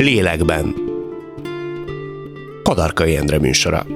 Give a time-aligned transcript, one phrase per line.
[0.00, 0.74] Lélekben.
[2.62, 3.86] Kadarkai Endre műsora.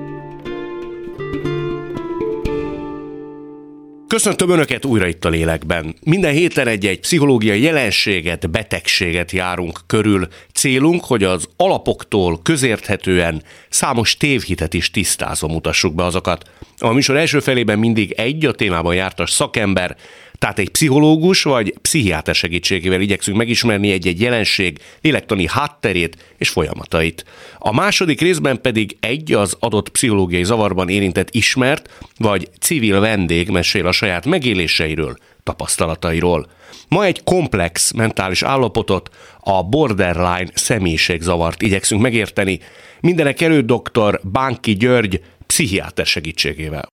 [4.06, 5.94] Köszöntöm Önöket újra itt a lélekben.
[6.02, 10.28] Minden héten egy-egy pszichológiai jelenséget, betegséget járunk körül.
[10.52, 16.50] Célunk, hogy az alapoktól közérthetően számos tévhitet is tisztázva mutassuk be azokat.
[16.78, 19.96] A műsor első felében mindig egy a témában jártas szakember,
[20.44, 27.24] tehát egy pszichológus vagy pszichiáter segítségével igyekszünk megismerni egy-egy jelenség lélektani hátterét és folyamatait.
[27.58, 33.86] A második részben pedig egy az adott pszichológiai zavarban érintett ismert vagy civil vendég mesél
[33.86, 36.46] a saját megéléseiről, tapasztalatairól.
[36.88, 42.60] Ma egy komplex mentális állapotot, a borderline személyiségzavart igyekszünk megérteni.
[43.00, 44.20] Mindenek előtt dr.
[44.22, 46.92] Bánki György pszichiáter segítségével.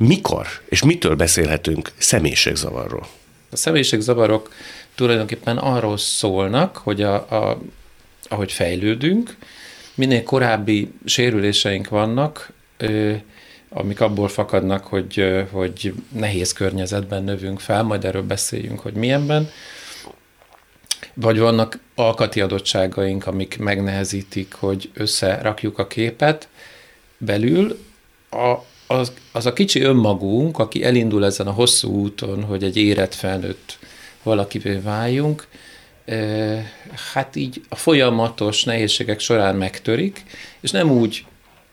[0.00, 3.06] Mikor és mitől beszélhetünk személyiségzavarról?
[3.50, 4.52] A személyiségzavarok
[4.94, 7.60] tulajdonképpen arról szólnak, hogy a, a,
[8.28, 9.36] ahogy fejlődünk,
[9.94, 13.14] minél korábbi sérüléseink vannak, ö,
[13.68, 19.50] amik abból fakadnak, hogy, hogy nehéz környezetben növünk fel, majd erről beszéljünk, hogy milyenben,
[21.14, 26.48] vagy vannak alkati adottságaink, amik megnehezítik, hogy összerakjuk a képet
[27.18, 27.78] belül,
[28.30, 28.54] a,
[28.92, 33.78] az, az a kicsi önmagunk, aki elindul ezen a hosszú úton, hogy egy érett felnőtt
[34.22, 35.46] valakivé váljunk,
[37.12, 40.22] hát így a folyamatos nehézségek során megtörik,
[40.60, 41.24] és nem úgy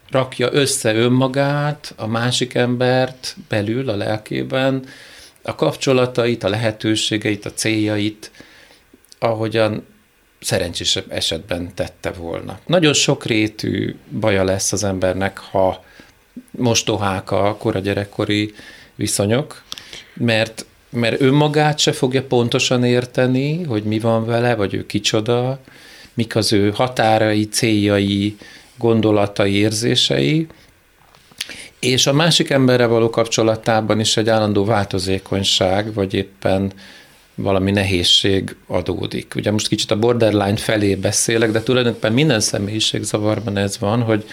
[0.10, 4.86] rakja össze önmagát, a másik embert belül, a lelkében,
[5.42, 8.32] a kapcsolatait, a lehetőségeit, a céljait,
[9.20, 9.86] ahogyan
[10.40, 12.60] szerencsésebb esetben tette volna.
[12.66, 15.84] Nagyon sokrétű baja lesz az embernek, ha
[16.60, 18.54] mostohák a kora gyerekkori
[18.96, 19.64] viszonyok,
[20.14, 25.60] mert, mert önmagát se fogja pontosan érteni, hogy mi van vele, vagy ő kicsoda,
[26.14, 28.38] mik az ő határai, céljai,
[28.78, 30.48] gondolatai, érzései,
[31.80, 36.72] és a másik emberre való kapcsolatában is egy állandó változékonyság, vagy éppen
[37.36, 39.34] valami nehézség adódik.
[39.36, 44.26] Ugye most kicsit a borderline felé beszélek, de tulajdonképpen minden személyiségzavarban ez van, hogy,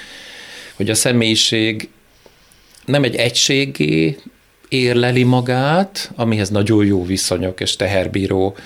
[0.77, 1.89] hogy a személyiség
[2.87, 4.19] nem egy egységé
[4.69, 8.57] érleli magát, amihez nagyon jó viszonyok és teherbíró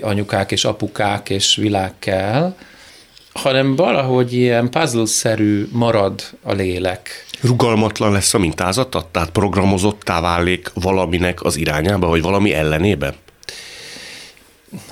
[0.00, 2.54] anyukák és apukák és világ kell,
[3.32, 7.26] hanem valahogy ilyen puzzle-szerű marad a lélek.
[7.40, 9.08] Rugalmatlan lesz a mintázata?
[9.10, 13.14] Tehát programozottá válik valaminek az irányába, vagy valami ellenébe?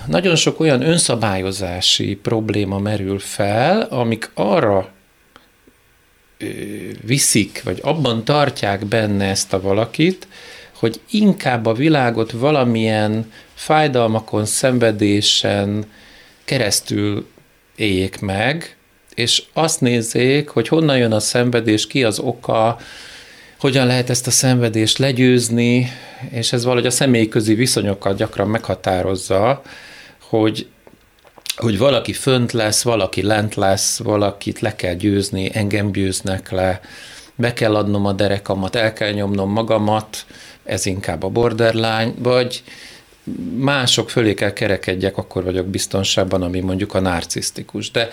[0.07, 4.89] Nagyon sok olyan önszabályozási probléma merül fel, amik arra
[7.00, 10.26] viszik, vagy abban tartják benne ezt a valakit,
[10.72, 15.84] hogy inkább a világot valamilyen fájdalmakon, szenvedésen
[16.44, 17.26] keresztül
[17.76, 18.76] éljék meg,
[19.14, 22.78] és azt nézzék, hogy honnan jön a szenvedés, ki az oka,
[23.59, 25.92] hogyan lehet ezt a szenvedést legyőzni,
[26.30, 29.62] és ez valahogy a személyközi viszonyokat gyakran meghatározza,
[30.19, 30.66] hogy
[31.57, 36.81] hogy valaki fönt lesz, valaki lent lesz, valakit le kell győzni, engem győznek le,
[37.35, 40.27] be kell adnom a derekamat, el kell nyomnom magamat,
[40.65, 42.63] ez inkább a borderline, vagy
[43.57, 47.91] mások fölé kell kerekedjek, akkor vagyok biztonságban, ami mondjuk a narcisztikus.
[47.91, 48.09] De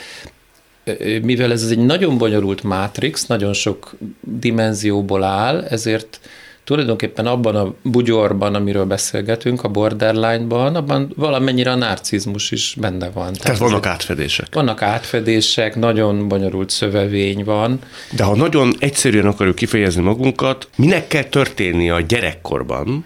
[1.21, 6.19] mivel ez egy nagyon bonyolult mátrix, nagyon sok dimenzióból áll, ezért
[6.69, 13.23] tulajdonképpen abban a bugyorban, amiről beszélgetünk, a borderline-ban, abban valamennyire a narcizmus is benne van.
[13.23, 14.47] Tehát, Tehát vannak átfedések.
[14.53, 17.79] Vannak átfedések, nagyon bonyolult szövevény van.
[18.11, 23.05] De ha nagyon egyszerűen akarjuk kifejezni magunkat, minek kell történni a gyerekkorban,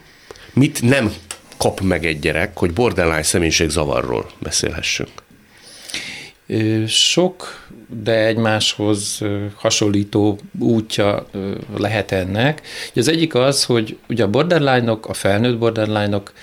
[0.53, 1.13] mit nem
[1.57, 5.11] kap meg egy gyerek, hogy borderline személyiség zavarról beszélhessünk?
[6.87, 7.67] Sok,
[8.03, 9.21] de egymáshoz
[9.55, 11.25] hasonlító útja
[11.77, 12.61] lehet ennek.
[12.95, 16.33] Az egyik az, hogy ugye a borderline-ok, a felnőtt borderline-ok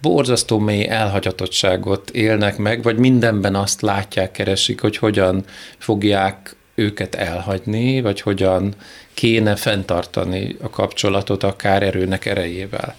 [0.00, 5.44] borzasztó mély elhagyatottságot élnek meg, vagy mindenben azt látják, keresik, hogy hogyan
[5.78, 8.74] fogják őket elhagyni, vagy hogyan
[9.14, 12.96] kéne fenntartani a kapcsolatot akár erőnek erejével.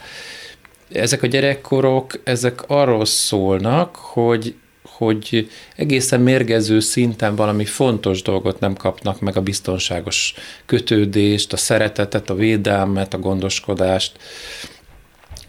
[0.92, 4.56] Ezek a gyerekkorok, ezek arról szólnak, hogy
[4.98, 10.34] hogy egészen mérgező szinten valami fontos dolgot nem kapnak meg a biztonságos
[10.66, 14.18] kötődést, a szeretetet, a védelmet, a gondoskodást.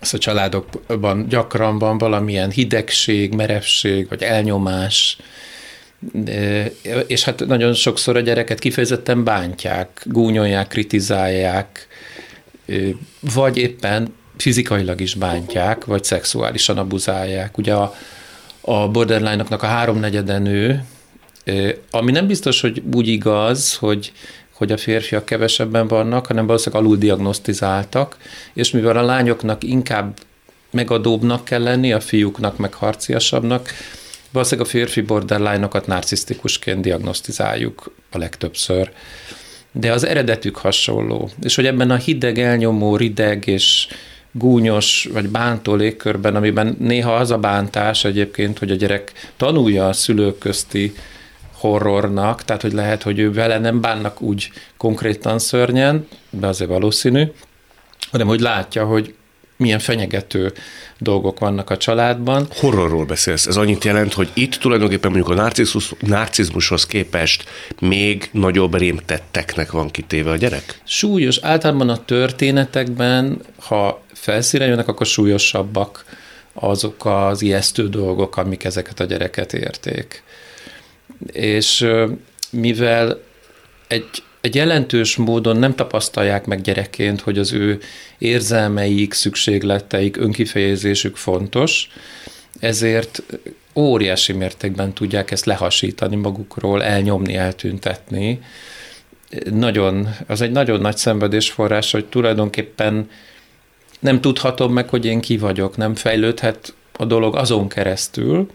[0.01, 5.17] Ez a családokban gyakran van valamilyen hidegség, merevség, vagy elnyomás,
[7.07, 11.87] és hát nagyon sokszor a gyereket kifejezetten bántják, gúnyolják, kritizálják,
[13.21, 17.59] vagy éppen fizikailag is bántják, vagy szexuálisan abuzálják.
[17.59, 17.95] Ugye a,
[18.69, 20.85] a borderline-oknak a háromnegyede nő,
[21.91, 24.13] Ami nem biztos, hogy úgy igaz, hogy,
[24.53, 28.17] hogy a férfiak kevesebben vannak, hanem valószínűleg alul diagnosztizáltak,
[28.55, 30.19] és mivel a lányoknak inkább
[30.71, 33.71] megadóbbnak kell lenni, a fiúknak meg harciasabbnak,
[34.31, 38.91] valószínűleg a férfi borderline-okat narcisztikusként diagnosztizáljuk a legtöbbször.
[39.73, 41.31] De az eredetük hasonló.
[41.43, 43.87] És hogy ebben a hideg, elnyomó, rideg és
[44.39, 49.93] gúnyos vagy bántó légkörben, amiben néha az a bántás egyébként, hogy a gyerek tanulja a
[49.93, 50.93] szülők közti
[51.53, 57.25] horrornak, tehát hogy lehet, hogy ő vele nem bánnak úgy konkrétan szörnyen, de azért valószínű,
[58.11, 59.15] hanem hogy látja, hogy
[59.57, 60.53] milyen fenyegető
[60.99, 62.47] dolgok vannak a családban.
[62.51, 63.47] Horrorról beszélsz.
[63.47, 67.45] Ez annyit jelent, hogy itt tulajdonképpen mondjuk a narcizmus, narcizmushoz képest
[67.81, 70.81] még nagyobb rémtetteknek van kitéve a gyerek?
[70.85, 71.39] Súlyos.
[71.39, 76.05] Általában a történetekben, ha felszíre jönnek, akkor súlyosabbak
[76.53, 80.23] azok az ijesztő dolgok, amik ezeket a gyereket érték.
[81.33, 81.87] És
[82.51, 83.21] mivel
[83.89, 87.79] egy egy jelentős módon nem tapasztalják meg gyerekként, hogy az ő
[88.19, 91.89] érzelmeik, szükségleteik, önkifejezésük fontos,
[92.61, 93.23] ezért
[93.75, 98.41] óriási mértékben tudják ezt lehasítani magukról, elnyomni, eltüntetni.
[99.51, 103.09] Nagyon, az egy nagyon nagy szenvedésforrás, hogy tulajdonképpen
[104.07, 108.47] nem tudhatom meg, hogy én ki vagyok, nem fejlődhet a dolog azon keresztül,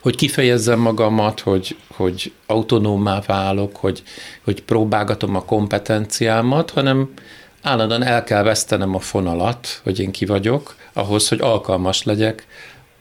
[0.00, 4.02] hogy kifejezzem magamat, hogy, hogy autonómá válok, hogy,
[4.44, 7.12] hogy próbálgatom a kompetenciámat, hanem
[7.62, 12.46] állandóan el kell vesztenem a fonalat, hogy én ki vagyok, ahhoz, hogy alkalmas legyek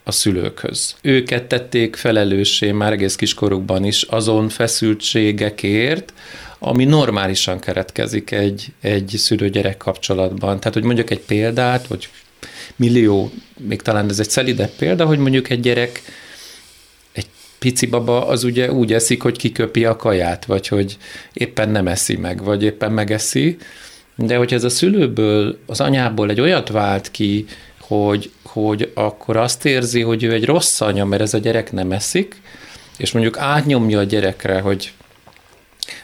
[0.03, 0.95] a szülőkhöz.
[1.01, 6.13] Őket tették felelőssé már egész kiskorukban is azon feszültségekért,
[6.59, 10.59] ami normálisan keretkezik egy, egy szülő-gyerek kapcsolatban.
[10.59, 12.09] Tehát, hogy mondjuk egy példát, vagy
[12.75, 16.01] millió, még talán ez egy szelidebb példa, hogy mondjuk egy gyerek
[17.65, 20.97] pici baba az ugye úgy eszik, hogy kiköpi a kaját, vagy hogy
[21.33, 23.57] éppen nem eszi meg, vagy éppen megeszi,
[24.15, 27.45] de hogy ez a szülőből, az anyából egy olyat vált ki,
[27.79, 31.91] hogy, hogy akkor azt érzi, hogy ő egy rossz anya, mert ez a gyerek nem
[31.91, 32.41] eszik,
[32.97, 34.91] és mondjuk átnyomja a gyerekre, hogy,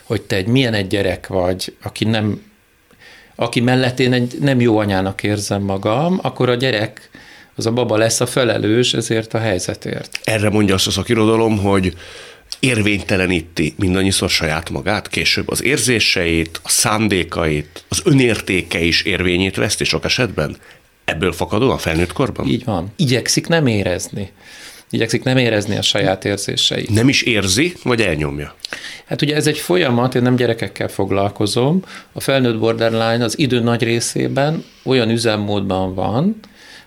[0.03, 2.41] hogy te egy milyen egy gyerek vagy, aki nem
[3.35, 7.09] aki mellett én egy nem jó anyának érzem magam, akkor a gyerek
[7.55, 10.19] az a baba lesz a felelős ezért a helyzetért.
[10.23, 11.93] Erre mondja azt a szakirodalom, hogy
[12.59, 20.05] érvényteleníti mindannyiszor saját magát, később az érzéseit, a szándékait, az önértéke is érvényét veszti sok
[20.05, 20.57] esetben?
[21.05, 22.47] Ebből fakadóan felnőtt korban?
[22.47, 22.93] Így van.
[22.95, 24.31] Igyekszik nem érezni.
[24.91, 26.89] Igyekszik nem érezni a saját érzéseit.
[26.89, 28.55] Nem is érzi, vagy elnyomja?
[29.05, 31.83] Hát ugye ez egy folyamat, én nem gyerekekkel foglalkozom.
[32.11, 36.39] A felnőtt borderline az idő nagy részében olyan üzemmódban van,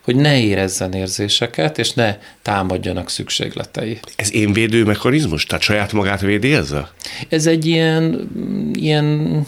[0.05, 3.99] hogy ne érezzen érzéseket, és ne támadjanak szükségletei.
[4.17, 5.47] Ez én védő mechanizmus?
[5.47, 6.91] Tehát saját magát védi ezzel?
[7.29, 8.31] Ez egy ilyen,
[8.75, 9.41] ilyen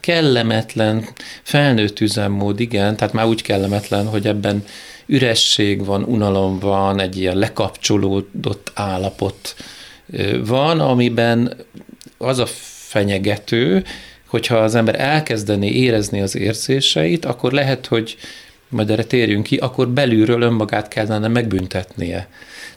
[0.00, 1.04] kellemetlen,
[1.42, 4.64] felnőtt üzemmód, igen, tehát már úgy kellemetlen, hogy ebben
[5.06, 9.54] üresség van, unalom van, egy ilyen lekapcsolódott állapot
[10.44, 11.56] van, amiben
[12.18, 12.46] az a
[12.88, 13.84] fenyegető,
[14.26, 18.16] hogyha az ember elkezdeni érezni az érzéseit, akkor lehet, hogy
[18.68, 22.28] majd erre térjünk ki, akkor belülről önmagát kellene megbüntetnie.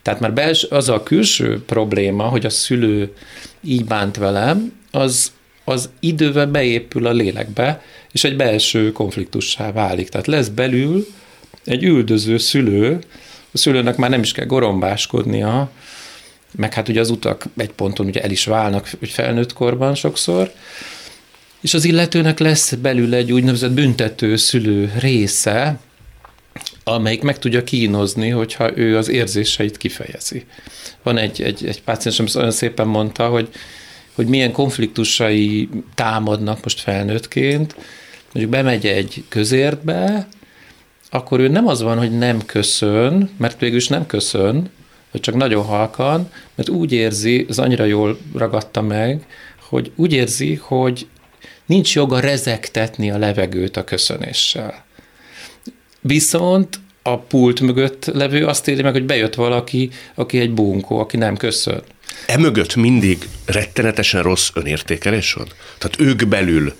[0.02, 3.14] Tehát már bels, az a külső probléma, hogy a szülő
[3.64, 5.32] így bánt velem, az,
[5.64, 7.82] az idővel beépül a lélekbe,
[8.12, 10.10] és egy belső konfliktussá válik.
[10.10, 11.08] Tehát lesz belül
[11.68, 13.00] egy üldöző szülő,
[13.52, 15.72] a szülőnek már nem is kell gorombáskodnia,
[16.52, 20.52] meg hát ugye az utak egy ponton ugye el is válnak, hogy felnőtt korban sokszor,
[21.62, 25.80] és az illetőnek lesz belül egy úgynevezett büntető szülő része,
[26.84, 30.46] amelyik meg tudja kínozni, hogyha ő az érzéseit kifejezi.
[31.04, 33.50] Van egy, egy, egy páciens, ami olyan szépen mondta, hogy,
[34.14, 37.76] hogy milyen konfliktusai támadnak most felnőttként,
[38.34, 40.28] mondjuk bemegy egy közértbe,
[41.10, 44.70] akkor ő nem az van, hogy nem köszön, mert végül is nem köszön,
[45.12, 49.26] vagy csak nagyon halkan, mert úgy érzi, az annyira jól ragadta meg,
[49.70, 51.08] hogy úgy érzi, hogy
[51.66, 54.86] nincs joga rezektetni a levegőt a köszönéssel.
[56.02, 61.18] Viszont a pult mögött levő azt éri meg, hogy bejött valaki, aki egy bunkó, aki
[61.18, 61.82] nem köszön.
[62.28, 65.48] E mögött mindig rettenetesen rossz önértékelés van?
[65.78, 66.74] Tehát ők belül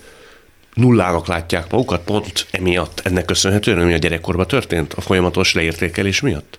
[0.78, 6.58] nullának látják magukat pont emiatt, ennek köszönhetően, ami a gyerekkorban történt, a folyamatos leértékelés miatt?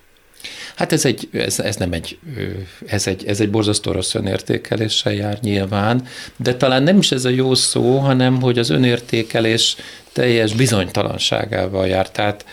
[0.74, 2.18] Hát ez, egy, ez, ez nem egy,
[2.86, 7.28] ez egy, ez egy borzasztó rossz önértékeléssel jár nyilván, de talán nem is ez a
[7.28, 9.76] jó szó, hanem hogy az önértékelés
[10.12, 12.10] teljes bizonytalanságával jár.
[12.10, 12.44] Tehát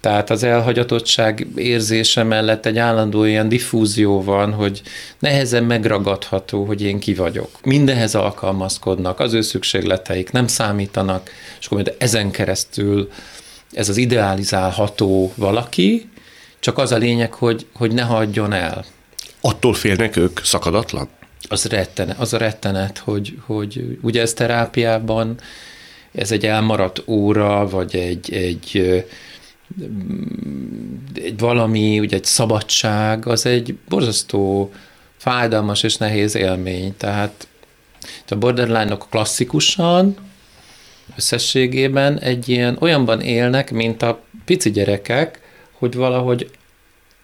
[0.00, 4.82] Tehát az elhagyatottság érzése mellett egy állandó ilyen diffúzió van, hogy
[5.18, 7.58] nehezen megragadható, hogy én ki vagyok.
[7.64, 11.30] Mindenhez alkalmazkodnak, az ő szükségleteik nem számítanak,
[11.60, 13.10] és akkor ezen keresztül
[13.72, 16.08] ez az idealizálható valaki,
[16.60, 18.84] csak az a lényeg, hogy, hogy ne hagyjon el.
[19.40, 21.08] Attól félnek ők szakadatlan?
[21.48, 25.40] Az, rettene, az a rettenet, hogy, hogy ugye ez terápiában
[26.12, 29.04] ez egy elmaradt óra, vagy egy, egy
[31.14, 34.72] egy valami, ugye egy szabadság, az egy borzasztó
[35.16, 36.94] fájdalmas és nehéz élmény.
[36.96, 37.48] Tehát
[38.28, 40.16] a borderline-ok klasszikusan,
[41.16, 45.40] összességében egy ilyen olyanban élnek, mint a pici gyerekek,
[45.72, 46.50] hogy valahogy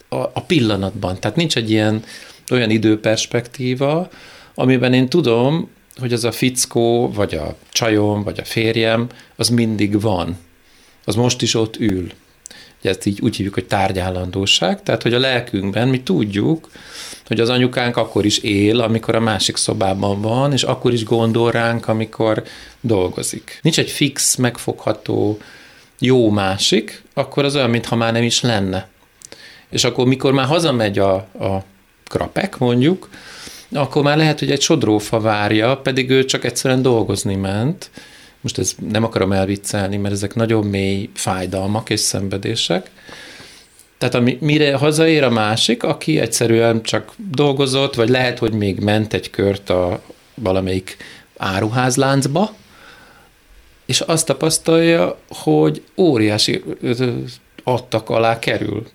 [0.09, 2.05] a, a pillanatban, tehát nincs egy ilyen
[2.51, 4.09] olyan időperspektíva,
[4.55, 10.01] amiben én tudom, hogy az a fickó, vagy a csajom, vagy a férjem, az mindig
[10.01, 10.39] van.
[11.05, 12.13] Az most is ott ül.
[12.87, 16.69] Ezt így úgy hívjuk, hogy tárgyállandóság, tehát hogy a lelkünkben mi tudjuk,
[17.27, 21.51] hogy az anyukánk akkor is él, amikor a másik szobában van, és akkor is gondol
[21.51, 22.43] ránk, amikor
[22.81, 23.59] dolgozik.
[23.63, 25.39] Nincs egy fix, megfogható,
[25.99, 28.89] jó másik, akkor az olyan, mintha már nem is lenne.
[29.71, 31.65] És akkor, mikor már hazamegy a, a
[32.05, 33.09] krapek, mondjuk,
[33.73, 37.91] akkor már lehet, hogy egy sodrófa várja, pedig ő csak egyszerűen dolgozni ment,
[38.47, 42.91] most ez nem akarom elviccelni, mert ezek nagyon mély fájdalmak és szenvedések.
[43.99, 49.13] Tehát ami, mire hazaér a másik, aki egyszerűen csak dolgozott, vagy lehet, hogy még ment
[49.13, 50.03] egy kört a
[50.35, 50.97] valamelyik
[51.37, 52.55] áruházláncba,
[53.87, 56.65] és azt tapasztalja, hogy óriási
[57.65, 58.87] adtak alá kerül.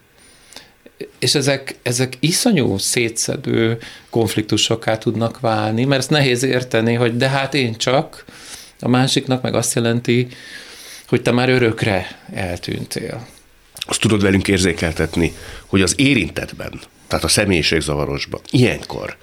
[1.20, 3.77] És ezek, ezek iszonyú szétszedő
[4.10, 8.25] konfliktusokká tudnak válni, mert ezt nehéz érteni, hogy de hát én csak,
[8.81, 10.27] a másiknak meg azt jelenti,
[11.07, 13.27] hogy te már örökre eltűntél.
[13.73, 15.33] Azt tudod velünk érzékeltetni,
[15.65, 19.17] hogy az érintetben, tehát a személyiségzavarosban, ilyenkor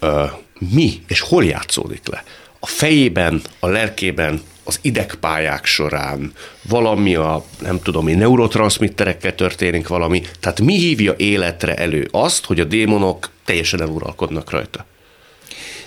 [0.00, 0.30] uh,
[0.74, 2.24] mi és hol játszódik le?
[2.58, 10.22] A fejében, a lelkében, az idegpályák során, valami a, nem tudom én, neurotranszmitterekkel történik valami,
[10.40, 14.86] tehát mi hívja életre elő azt, hogy a démonok teljesen eluralkodnak rajta?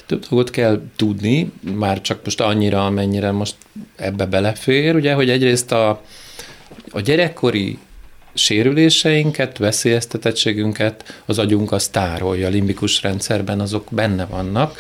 [0.06, 3.56] Több dolgot kell tudni, már csak most annyira, amennyire most
[3.96, 6.02] ebbe belefér, ugye, hogy egyrészt a,
[6.92, 7.78] a gyerekkori
[8.34, 14.80] sérüléseinket, veszélyeztetettségünket az agyunk az tárolja, a limbikus rendszerben azok benne vannak,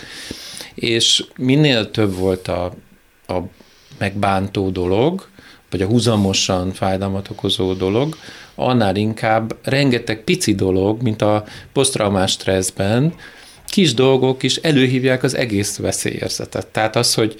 [0.74, 2.66] és minél több volt a,
[3.28, 3.38] a
[3.98, 5.28] megbántó dolog,
[5.70, 8.18] vagy a húzamosan fájdalmat okozó dolog,
[8.56, 13.14] annál inkább rengeteg pici dolog, mint a posztraumás stresszben,
[13.74, 16.68] kis dolgok is előhívják az egész veszélyérzetet.
[16.68, 17.36] Tehát az, hogy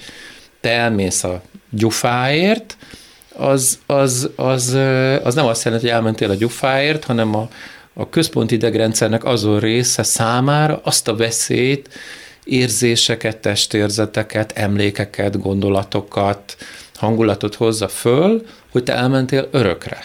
[0.60, 2.76] te elmész a gyufáért,
[3.32, 4.78] az, az, az,
[5.22, 7.48] az nem azt jelenti, hogy elmentél a gyufáért, hanem a,
[7.92, 11.88] a központi idegrendszernek azon része számára azt a veszélyt,
[12.44, 16.56] érzéseket, testérzeteket, emlékeket, gondolatokat,
[16.94, 20.04] hangulatot hozza föl, hogy te elmentél örökre.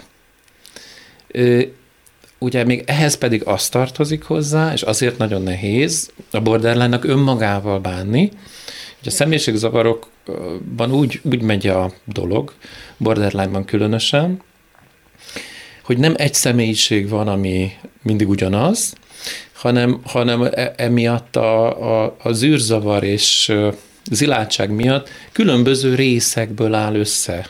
[2.40, 8.32] Ugye még ehhez pedig az tartozik hozzá, és azért nagyon nehéz a borderline-nak önmagával bánni,
[9.00, 12.54] hogy a személyiségzavarokban úgy, úgy megy a dolog,
[12.98, 14.42] borderline-ban különösen,
[15.84, 18.94] hogy nem egy személyiség van, ami mindig ugyanaz,
[19.54, 23.54] hanem, hanem e, emiatt a, a, a zűrzavar és
[24.12, 27.50] zilátság miatt különböző részekből áll össze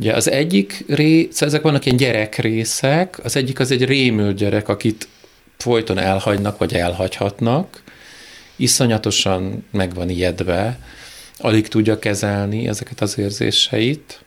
[0.00, 4.68] Ugye az egyik rész, ezek vannak ilyen gyerek részek, az egyik az egy rémült gyerek,
[4.68, 5.08] akit
[5.56, 7.82] folyton elhagynak, vagy elhagyhatnak,
[8.56, 10.78] iszonyatosan meg van ijedve,
[11.38, 14.20] alig tudja kezelni ezeket az érzéseit,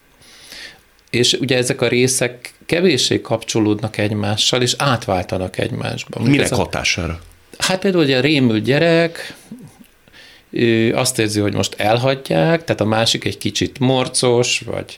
[1.09, 6.19] és ugye ezek a részek kevéssé kapcsolódnak egymással, és átváltanak egymásba.
[6.19, 7.21] Minek a, hatására?
[7.57, 9.35] Hát például ugye a rémült gyerek
[10.49, 14.97] ő azt érzi, hogy most elhagyják, tehát a másik egy kicsit morcos, vagy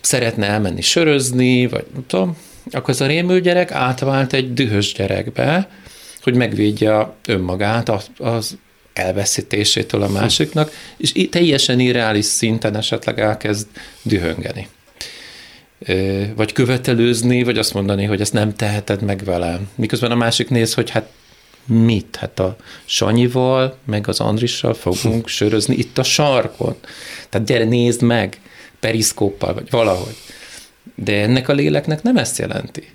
[0.00, 2.36] szeretne elmenni sörözni, vagy nem tudom,
[2.70, 5.68] akkor ez a rémült gyerek átvált egy dühös gyerekbe,
[6.22, 8.56] hogy megvédje önmagát az
[8.92, 13.66] elveszítésétől a másiknak, és teljesen irreális szinten esetleg elkezd
[14.02, 14.68] dühöngeni.
[16.36, 19.68] Vagy követelőzni, vagy azt mondani, hogy ezt nem teheted meg velem.
[19.74, 21.10] Miközben a másik néz, hogy hát
[21.64, 22.16] mit?
[22.16, 26.76] Hát a Sanyival, meg az Andrissal fogunk sörözni itt a sarkon.
[27.28, 28.40] Tehát gyere, nézd meg
[28.86, 30.16] periszkóppal, vagy valahogy.
[30.94, 32.88] De ennek a léleknek nem ezt jelenti.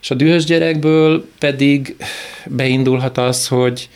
[0.00, 1.96] És a dühös gyerekből pedig
[2.46, 3.88] beindulhat az, hogy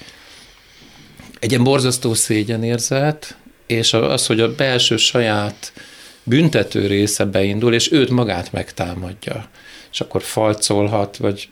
[1.39, 5.73] egy ilyen borzasztó szégyenérzet, és az, hogy a belső saját
[6.23, 9.49] büntető része beindul, és őt magát megtámadja.
[9.93, 11.49] És akkor falcolhat, vagy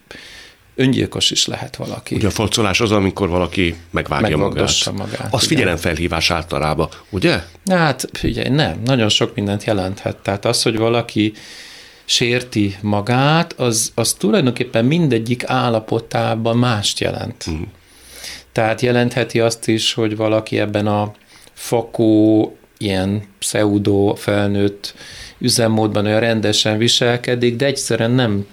[0.79, 2.15] öngyilkos is lehet valaki.
[2.15, 4.93] Ugye a falcolás az, amikor valaki megvágja magát.
[4.93, 5.29] magát.
[5.31, 7.43] Az figyelemfelhívás általában, ugye?
[7.71, 8.81] Hát figyelj, nem.
[8.85, 10.17] Nagyon sok mindent jelenthet.
[10.17, 11.33] Tehát az, hogy valaki
[12.05, 17.45] sérti magát, az, az tulajdonképpen mindegyik állapotában mást jelent.
[17.51, 17.63] Mm.
[18.53, 21.13] Tehát jelentheti azt is, hogy valaki ebben a
[21.53, 24.95] fakó, ilyen pseudo felnőtt
[25.39, 28.47] üzemmódban olyan rendesen viselkedik, de egyszerűen nem,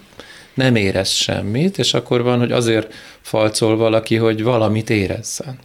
[0.56, 5.58] nem érez semmit, és akkor van, hogy azért falcol valaki, hogy valamit érezzen.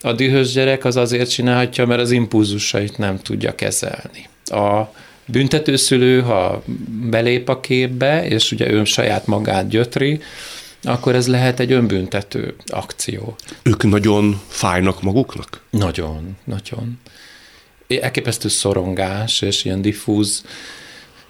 [0.00, 4.28] A dühös gyerek az azért csinálhatja, mert az impulzusait nem tudja kezelni.
[4.44, 4.82] A
[5.26, 6.62] büntetőszülő, ha
[7.10, 10.20] belép a képbe, és ugye ő saját magát gyötri,
[10.82, 13.36] akkor ez lehet egy önbüntető akció.
[13.62, 15.62] Ők nagyon fájnak maguknak?
[15.70, 17.00] Nagyon, nagyon.
[18.00, 20.44] Elképesztő szorongás és ilyen diffúz,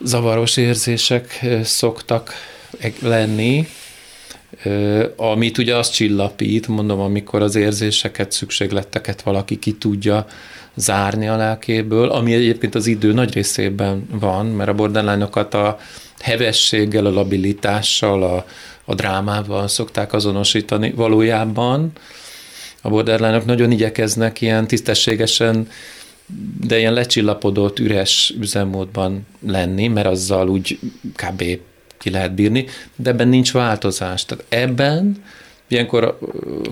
[0.00, 2.32] zavaros érzések szoktak
[3.00, 3.66] lenni,
[5.16, 10.26] amit ugye azt csillapít, mondom, amikor az érzéseket, szükségleteket valaki ki tudja
[10.74, 15.78] zárni a lelkéből, ami egyébként az idő nagy részében van, mert a borderline a
[16.18, 18.46] hevességgel, a labilitással, a,
[18.84, 20.90] a drámával szokták azonosítani.
[20.90, 21.92] Valójában
[22.82, 25.68] a borderline nagyon igyekeznek ilyen tisztességesen,
[26.66, 30.78] de ilyen lecsillapodott, üres üzemmódban lenni, mert azzal úgy
[31.14, 31.44] kb.
[31.98, 34.24] Ki lehet bírni, de ebben nincs változás.
[34.24, 35.24] Tehát ebben
[35.68, 36.18] ilyenkor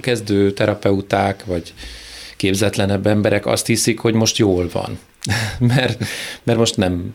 [0.01, 1.75] kezdő terapeuták, vagy
[2.37, 4.99] képzetlenebb emberek azt hiszik, hogy most jól van.
[5.75, 6.05] mert,
[6.43, 7.15] mert most nem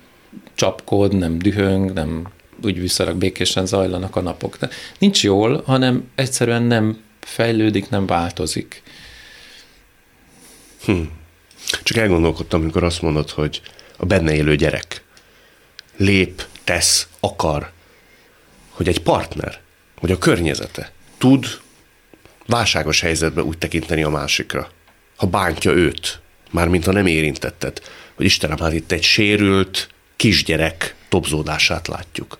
[0.55, 2.27] csapkod, nem dühöng, nem
[2.63, 4.57] úgy viszonylag békésen zajlanak a napok.
[4.57, 8.83] De nincs jól, hanem egyszerűen nem fejlődik, nem változik.
[10.85, 11.01] Hm.
[11.83, 13.61] Csak elgondolkodtam, amikor azt mondod, hogy
[13.97, 15.03] a benne élő gyerek
[15.97, 17.71] lép, tesz, akar,
[18.79, 19.59] hogy egy partner,
[19.97, 21.45] hogy a környezete tud
[22.45, 24.69] válságos helyzetben úgy tekinteni a másikra,
[25.15, 26.19] ha bántja őt,
[26.51, 27.81] mármint ha nem érintetted,
[28.15, 32.37] hogy Istenem, hát itt egy sérült kisgyerek topzódását látjuk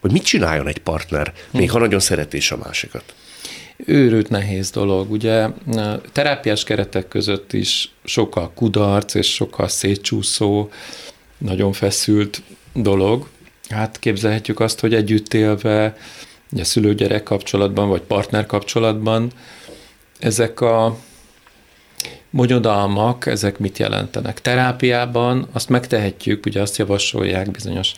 [0.00, 3.14] hogy mit csináljon egy partner, még ha nagyon szeretés a másikat.
[3.76, 5.10] Őrült nehéz dolog.
[5.10, 5.48] Ugye
[6.12, 10.70] terápiás keretek között is sokkal kudarc és sokkal szétcsúszó,
[11.38, 13.28] nagyon feszült dolog.
[13.68, 15.96] Hát képzelhetjük azt, hogy együtt élve,
[16.52, 19.30] ugye szülő-gyerek kapcsolatban, vagy partner kapcsolatban,
[20.18, 20.98] ezek a
[22.30, 24.40] bonyodalmak, ezek mit jelentenek?
[24.40, 27.94] Terápiában azt megtehetjük, ugye azt javasolják bizonyos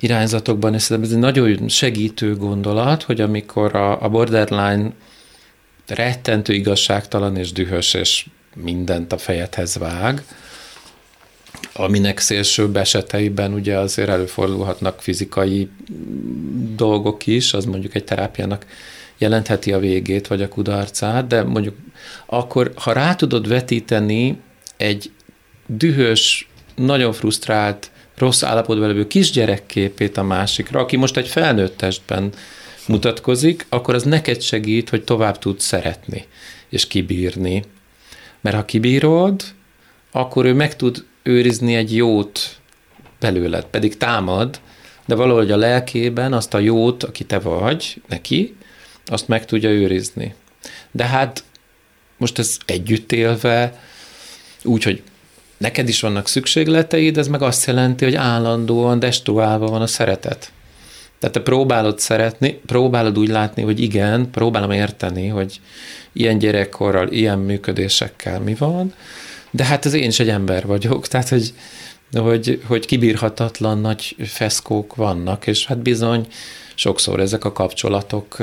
[0.00, 4.92] irányzatokban, és ez egy nagyon segítő gondolat, hogy amikor a, a borderline
[5.86, 10.22] rettentő igazságtalan és dühös, és mindent a fejedhez vág,
[11.74, 15.68] aminek szélsőbb eseteiben ugye azért előfordulhatnak fizikai
[16.76, 18.66] dolgok is, az mondjuk egy terápiának
[19.18, 21.76] jelentheti a végét, vagy a kudarcát, de mondjuk
[22.26, 24.40] akkor, ha rá tudod vetíteni
[24.76, 25.10] egy
[25.66, 32.32] dühös, nagyon frusztrált, rossz állapotban levő kisgyerekképét a másikra, aki most egy felnőtt testben
[32.88, 36.24] mutatkozik, akkor az neked segít, hogy tovább tudsz szeretni
[36.68, 37.64] és kibírni.
[38.40, 39.42] Mert ha kibírod,
[40.10, 42.60] akkor ő meg tud őrizni egy jót
[43.20, 44.60] belőled, pedig támad,
[45.06, 48.56] de valahogy a lelkében azt a jót, aki te vagy, neki,
[49.06, 50.34] azt meg tudja őrizni.
[50.90, 51.44] De hát
[52.16, 53.80] most ez együtt élve,
[54.62, 55.02] úgy, hogy
[55.56, 60.52] neked is vannak szükségleteid, ez meg azt jelenti, hogy állandóan destruálva van a szeretet.
[61.18, 65.60] Tehát te próbálod szeretni, próbálod úgy látni, hogy igen, próbálom érteni, hogy
[66.12, 68.94] ilyen gyerekkorral, ilyen működésekkel mi van,
[69.54, 71.52] de hát az én is egy ember vagyok, tehát hogy,
[72.12, 76.26] hogy, hogy kibírhatatlan nagy feszkók vannak, és hát bizony
[76.74, 78.36] sokszor ezek a kapcsolatok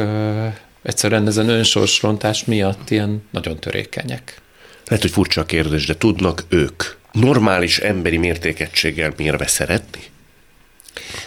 [0.82, 4.42] egyszerűen ezen önsorsrontás miatt ilyen nagyon törékenyek.
[4.88, 10.02] Lehet, hogy furcsa a kérdés, de tudnak ők normális emberi mértékegységgel mérve szeretni?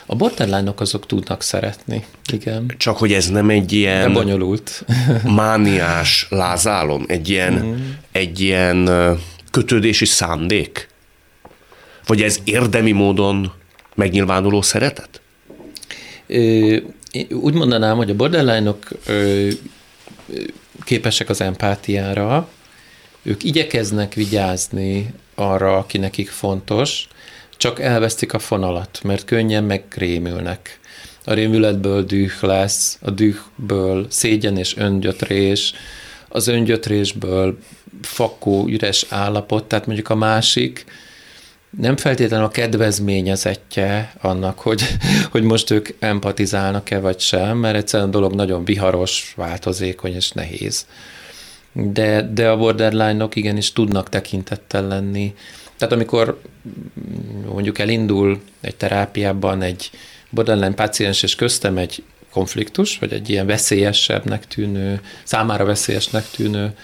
[0.06, 2.74] A borderline azok tudnak szeretni, igen.
[2.76, 4.12] Csak hogy ez nem egy ilyen...
[4.12, 4.84] De bonyolult.
[5.24, 7.90] mániás lázálom, egy ilyen, mm.
[8.12, 8.88] egy ilyen
[9.52, 10.88] kötődési szándék?
[12.06, 13.52] Vagy ez érdemi módon
[13.94, 15.20] megnyilvánuló szeretet?
[16.26, 16.76] Ö,
[17.30, 18.88] úgy mondanám, hogy a borderline-ok
[20.84, 22.48] képesek az empátiára,
[23.22, 27.08] ők igyekeznek vigyázni arra, aki nekik fontos,
[27.56, 30.80] csak elvesztik a fonalat, mert könnyen megrémülnek.
[31.24, 35.72] A rémületből düh lesz, a dühből szégyen és öngyötrés,
[36.28, 37.58] az öngyötrésből
[38.02, 40.84] fakó, üres állapot, tehát mondjuk a másik
[41.78, 44.82] nem feltétlenül a kedvezményezettje annak, hogy,
[45.30, 50.86] hogy most ők empatizálnak-e vagy sem, mert egyszerűen a dolog nagyon viharos, változékony és nehéz.
[51.72, 55.34] De, de a borderline-ok igenis tudnak tekintettel lenni.
[55.76, 56.40] Tehát amikor
[57.52, 59.90] mondjuk elindul egy terápiában egy
[60.30, 66.74] borderline páciens és köztem egy konfliktus, vagy egy ilyen veszélyesebbnek tűnő, számára veszélyesnek tűnő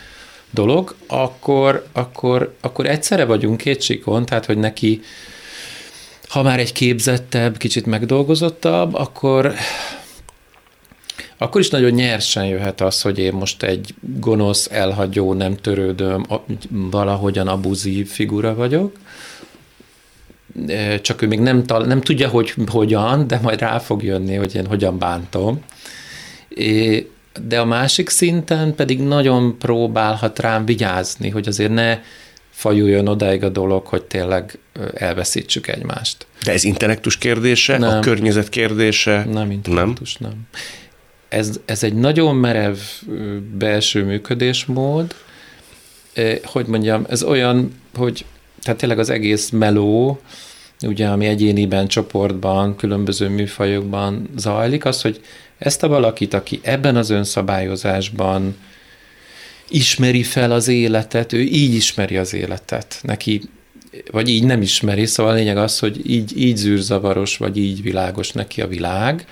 [0.51, 5.01] dolog, akkor, akkor, akkor egyszerre vagyunk két sikon, tehát hogy neki,
[6.29, 9.55] ha már egy képzettebb, kicsit megdolgozottabb, akkor
[11.41, 16.27] akkor is nagyon nyersen jöhet az, hogy én most egy gonosz, elhagyó, nem törődöm,
[16.71, 18.97] valahogyan abuzív figura vagyok,
[21.01, 24.55] csak ő még nem, tal- nem tudja, hogy hogyan, de majd rá fog jönni, hogy
[24.55, 25.61] én hogyan bántom.
[27.47, 31.99] De a másik szinten pedig nagyon próbálhat rám vigyázni, hogy azért ne
[32.51, 34.59] fajuljon odáig a dolog, hogy tényleg
[34.95, 36.27] elveszítsük egymást.
[36.45, 37.97] De ez intellektus kérdése, nem.
[37.97, 39.25] a környezet kérdése?
[39.33, 40.31] Nem intellektus, nem.
[40.31, 40.47] nem.
[41.29, 42.77] Ez, ez egy nagyon merev
[43.59, 45.15] belső működésmód,
[46.45, 48.25] hogy mondjam, ez olyan, hogy
[48.63, 50.21] tehát tényleg az egész meló,
[50.83, 55.21] ugye, ami egyéniben, csoportban, különböző műfajokban zajlik, az, hogy
[55.59, 58.57] ezt a valakit, aki ebben az önszabályozásban
[59.69, 62.99] ismeri fel az életet, ő így ismeri az életet.
[63.03, 63.43] Neki,
[64.11, 68.33] vagy így nem ismeri, szóval a lényeg az, hogy így, így zűrzavaros, vagy így világos
[68.33, 69.27] neki a világ,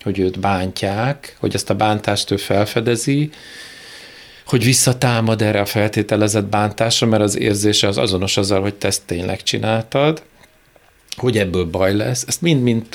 [0.00, 3.30] hogy őt bántják, hogy ezt a bántást ő felfedezi,
[4.46, 9.02] hogy visszatámad erre a feltételezett bántásra, mert az érzése az azonos azzal, hogy te ezt
[9.06, 10.22] tényleg csináltad,
[11.16, 12.86] hogy ebből baj lesz, ezt mind-mind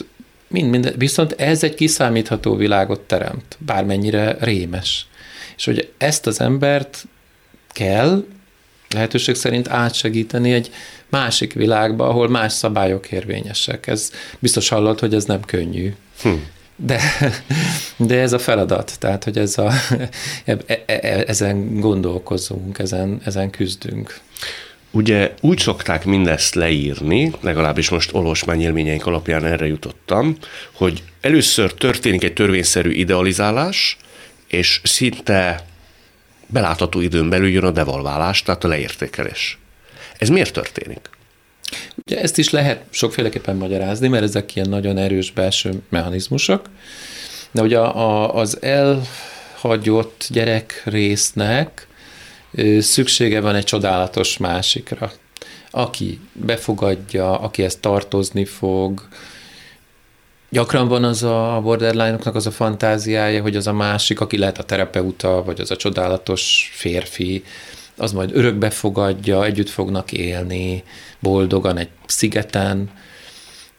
[0.53, 5.07] Mind, mind, viszont ez egy kiszámítható világot teremt, bármennyire rémes.
[5.57, 7.05] És hogy ezt az embert
[7.69, 8.25] kell
[8.89, 10.71] lehetőség szerint átsegíteni egy
[11.09, 13.87] másik világba, ahol más szabályok érvényesek.
[13.87, 15.93] Ez biztos hallott, hogy ez nem könnyű.
[16.21, 16.29] Hm.
[16.75, 17.01] De,
[17.97, 19.71] de ez a feladat, tehát hogy ez a,
[20.45, 24.19] e, e, e, ezen gondolkozunk, ezen, ezen küzdünk.
[24.95, 30.38] Ugye úgy szokták mindezt leírni, legalábbis most olvasmány élményeink alapján erre jutottam,
[30.71, 33.97] hogy először történik egy törvényszerű idealizálás,
[34.47, 35.65] és szinte
[36.47, 39.58] belátható időn belül jön a devalválás, tehát a leértékelés.
[40.17, 41.10] Ez miért történik?
[41.95, 46.69] Ugye ezt is lehet sokféleképpen magyarázni, mert ezek ilyen nagyon erős belső mechanizmusok,
[47.51, 51.88] de ugye a, a, az elhagyott gyerek résznek
[52.79, 55.11] szüksége van egy csodálatos másikra,
[55.71, 59.07] aki befogadja, aki ezt tartozni fog.
[60.49, 64.63] Gyakran van az a borderline-oknak az a fantáziája, hogy az a másik, aki lehet a
[64.63, 67.43] terapeuta, vagy az a csodálatos férfi,
[67.97, 70.83] az majd örökbe fogadja, együtt fognak élni,
[71.19, 72.89] boldogan egy szigeten.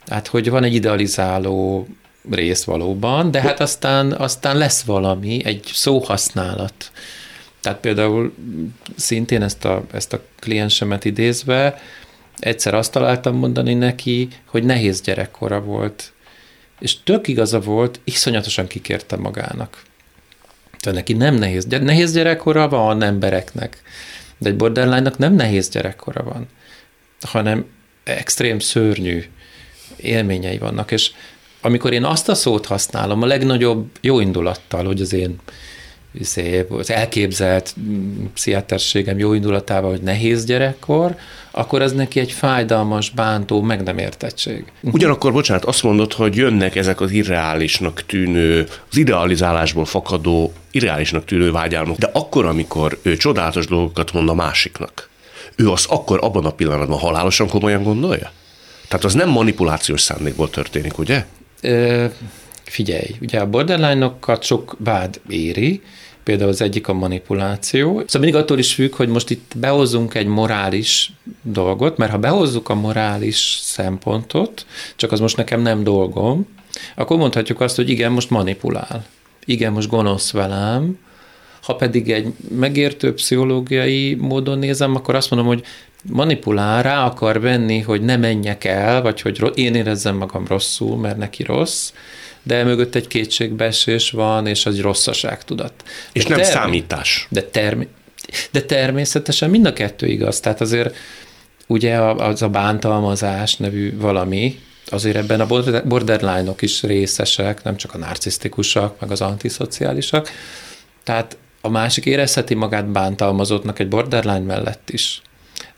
[0.06, 1.88] Hát, hogy van egy idealizáló
[2.30, 6.90] rész valóban, de hát aztán, aztán lesz valami, egy szóhasználat,
[7.64, 8.34] tehát például
[8.96, 11.80] szintén ezt a, ezt a kliensemet idézve,
[12.38, 16.12] egyszer azt találtam mondani neki, hogy nehéz gyerekkora volt.
[16.80, 19.82] És tök igaza volt, iszonyatosan kikérte magának.
[20.78, 21.64] Tehát neki nem nehéz.
[21.64, 23.82] Nehéz gyerekkora van embereknek,
[24.38, 26.46] de egy borderline-nak nem nehéz gyerekkora van,
[27.20, 27.66] hanem
[28.02, 29.24] extrém szörnyű
[29.96, 31.10] élményei vannak, és
[31.60, 35.38] amikor én azt a szót használom a legnagyobb jó indulattal, hogy az én
[36.18, 41.16] Izé, az elképzelt mm, pszichiáterségem jó indulatával, hogy nehéz gyerekkor,
[41.50, 44.64] akkor ez neki egy fájdalmas, bántó, meg nem értettség.
[44.80, 51.50] Ugyanakkor, bocsánat, azt mondod, hogy jönnek ezek az irreálisnak tűnő, az idealizálásból fakadó, irreálisnak tűnő
[51.50, 55.08] vágyálmok, de akkor, amikor ő csodálatos dolgokat mond a másiknak,
[55.56, 58.30] ő azt akkor abban a pillanatban halálosan komolyan gondolja?
[58.88, 61.24] Tehát az nem manipulációs szándékból történik, ugye?
[61.60, 62.06] Ö,
[62.64, 65.82] figyelj, ugye a borderline-okat sok vád éri,
[66.24, 67.88] Például az egyik a manipuláció.
[67.88, 72.68] Szóval mindig attól is függ, hogy most itt behozunk egy morális dolgot, mert ha behozzuk
[72.68, 76.46] a morális szempontot, csak az most nekem nem dolgom,
[76.94, 79.04] akkor mondhatjuk azt, hogy igen, most manipulál.
[79.44, 80.98] Igen, most gonosz velem.
[81.62, 85.64] Ha pedig egy megértő pszichológiai módon nézem, akkor azt mondom, hogy
[86.10, 91.16] manipulál, rá akar venni, hogy ne menjek el, vagy hogy én érezzem magam rosszul, mert
[91.16, 91.92] neki rossz,
[92.46, 95.72] de mögött egy kétségbeesés van, és az rosszaság tudat.
[96.12, 97.26] És de nem számítás.
[97.30, 97.86] De, term-
[98.50, 100.40] de természetesen mind a kettő igaz.
[100.40, 100.96] Tehát azért
[101.66, 105.46] ugye az a bántalmazás nevű valami, azért ebben a
[105.84, 110.30] borderline-ok is részesek, nem csak a narcisztikusak, meg az antiszociálisak.
[111.02, 115.22] Tehát a másik érezheti magát bántalmazottnak egy borderline mellett is.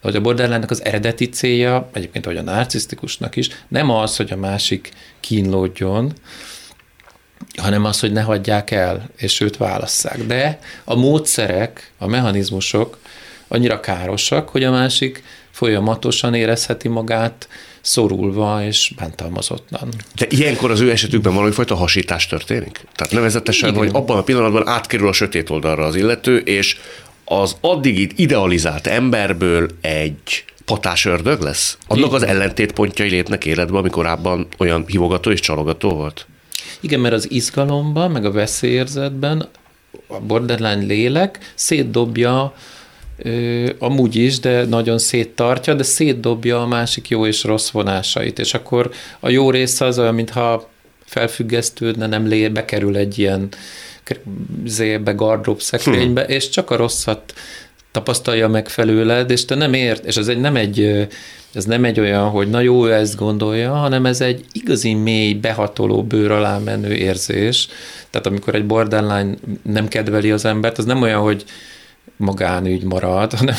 [0.02, 4.36] hogy a borderline az eredeti célja, egyébként hogy a narcisztikusnak is, nem az, hogy a
[4.36, 6.12] másik kínlódjon,
[7.66, 10.26] hanem az, hogy ne hagyják el, és őt válasszák.
[10.26, 12.98] De a módszerek, a mechanizmusok
[13.48, 17.48] annyira károsak, hogy a másik folyamatosan érezheti magát
[17.80, 19.88] szorulva és bántalmazottlan.
[20.14, 22.80] De ilyenkor az ő esetükben valami fajta hasítás történik?
[22.94, 23.80] Tehát nevezetesen, Igen.
[23.80, 26.76] hogy abban a pillanatban átkerül a sötét oldalra az illető, és
[27.24, 31.78] az addig idealizált emberből egy patás ördög lesz?
[31.86, 36.26] Annak az ellentétpontjai lépnek életbe, amikor korábban olyan hívogató és csalogató volt?
[36.86, 39.48] Igen, mert az izgalomban, meg a veszélyérzetben
[40.06, 42.54] a borderline lélek szétdobja
[43.16, 48.54] ö, amúgy is, de nagyon széttartja, de szétdobja a másik jó és rossz vonásait, és
[48.54, 50.68] akkor a jó része az olyan, mintha
[51.04, 53.48] felfüggesztődne, nem lé, bekerül egy ilyen
[54.64, 56.30] zébe, gardrób szekrénybe, hm.
[56.30, 57.34] és csak a rosszat
[57.90, 61.06] tapasztalja meg felőled, és te nem ért, és ez egy, nem egy
[61.56, 65.34] ez nem egy olyan, hogy na jó, ő ezt gondolja, hanem ez egy igazi mély,
[65.34, 67.68] behatoló, bőr alá menő érzés.
[68.10, 71.44] Tehát amikor egy borderline nem kedveli az embert, az nem olyan, hogy
[72.16, 73.54] magánügy marad, hanem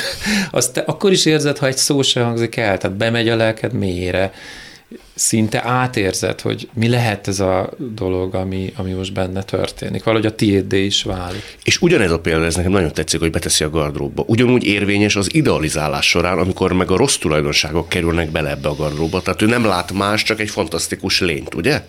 [0.51, 3.73] azt te akkor is érzed, ha egy szó se hangzik el, tehát bemegy a lelked
[3.73, 4.33] mélyére,
[5.15, 10.03] szinte átérzed, hogy mi lehet ez a dolog, ami, ami most benne történik.
[10.03, 11.57] Valahogy a tiéddé is válik.
[11.63, 14.23] És ugyanez a példa, ez nekem nagyon tetszik, hogy beteszi a gardróbba.
[14.27, 19.21] Ugyanúgy érvényes az idealizálás során, amikor meg a rossz tulajdonságok kerülnek bele ebbe a gardróbba.
[19.21, 21.83] Tehát ő nem lát más, csak egy fantasztikus lényt, ugye?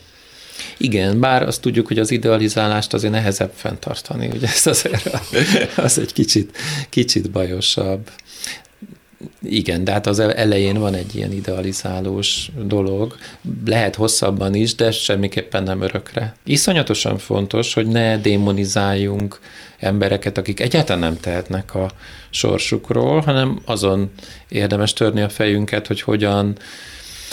[0.76, 5.20] Igen, bár azt tudjuk, hogy az idealizálást azért nehezebb fenntartani, ugye ez azért
[5.76, 6.56] az egy kicsit,
[6.88, 8.10] kicsit bajosabb.
[9.42, 13.16] Igen, de hát az elején van egy ilyen idealizálós dolog,
[13.66, 16.34] lehet hosszabban is, de semmiképpen nem örökre.
[16.44, 19.38] Iszonyatosan fontos, hogy ne démonizáljunk
[19.78, 21.90] embereket, akik egyáltalán nem tehetnek a
[22.30, 24.10] sorsukról, hanem azon
[24.48, 26.56] érdemes törni a fejünket, hogy hogyan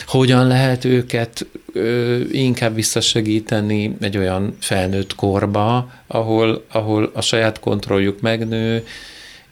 [0.06, 8.22] hogyan lehet őket ö, inkább visszasegíteni egy olyan felnőtt korba, ahol, ahol a saját kontrolljuk
[8.22, 8.86] megnő,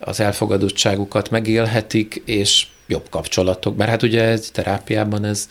[0.05, 3.77] az elfogadottságukat megélhetik, és jobb kapcsolatok.
[3.77, 5.47] Mert hát ugye ez terápiában ez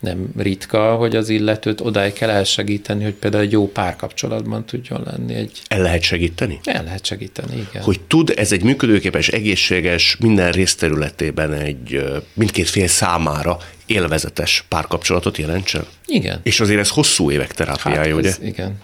[0.00, 5.34] nem ritka, hogy az illetőt odáig kell elsegíteni, hogy például egy jó párkapcsolatban tudjon lenni.
[5.34, 5.62] Egy...
[5.68, 6.60] El lehet segíteni?
[6.64, 7.82] El lehet segíteni, igen.
[7.82, 15.86] Hogy tud ez egy működőképes, egészséges, minden részterületében egy mindkét fél számára élvezetes párkapcsolatot jelentsen?
[16.06, 16.40] Igen.
[16.42, 18.34] És azért ez hosszú évek terápiája, hát ugye?
[18.40, 18.78] Igen.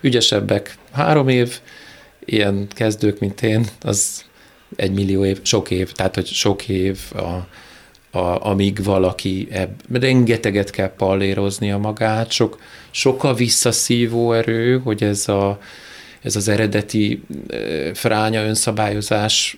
[0.00, 1.58] Ügyesebbek három év,
[2.24, 4.24] ilyen kezdők, mint én, az
[4.76, 7.46] egy millió év, sok év, tehát hogy sok év, a,
[8.18, 12.60] a, amíg valaki ebb, rengeteget kell a magát, sok,
[12.90, 15.60] sok a visszaszívó erő, hogy ez, a,
[16.22, 17.22] ez az eredeti
[17.94, 19.56] fránya önszabályozás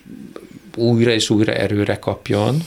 [0.75, 2.63] újra és újra erőre kapjon,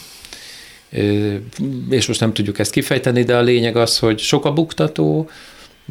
[1.91, 5.31] és most nem tudjuk ezt kifejteni, de a lényeg az, hogy sok a buktató,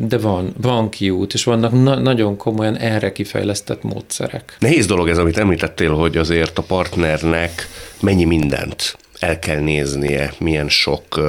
[0.08, 4.56] de van, van kiút, és vannak na- nagyon komolyan erre kifejlesztett módszerek.
[4.60, 7.68] Nehéz dolog ez, amit említettél, hogy azért a partnernek
[8.02, 11.20] mennyi mindent el kell néznie, milyen sok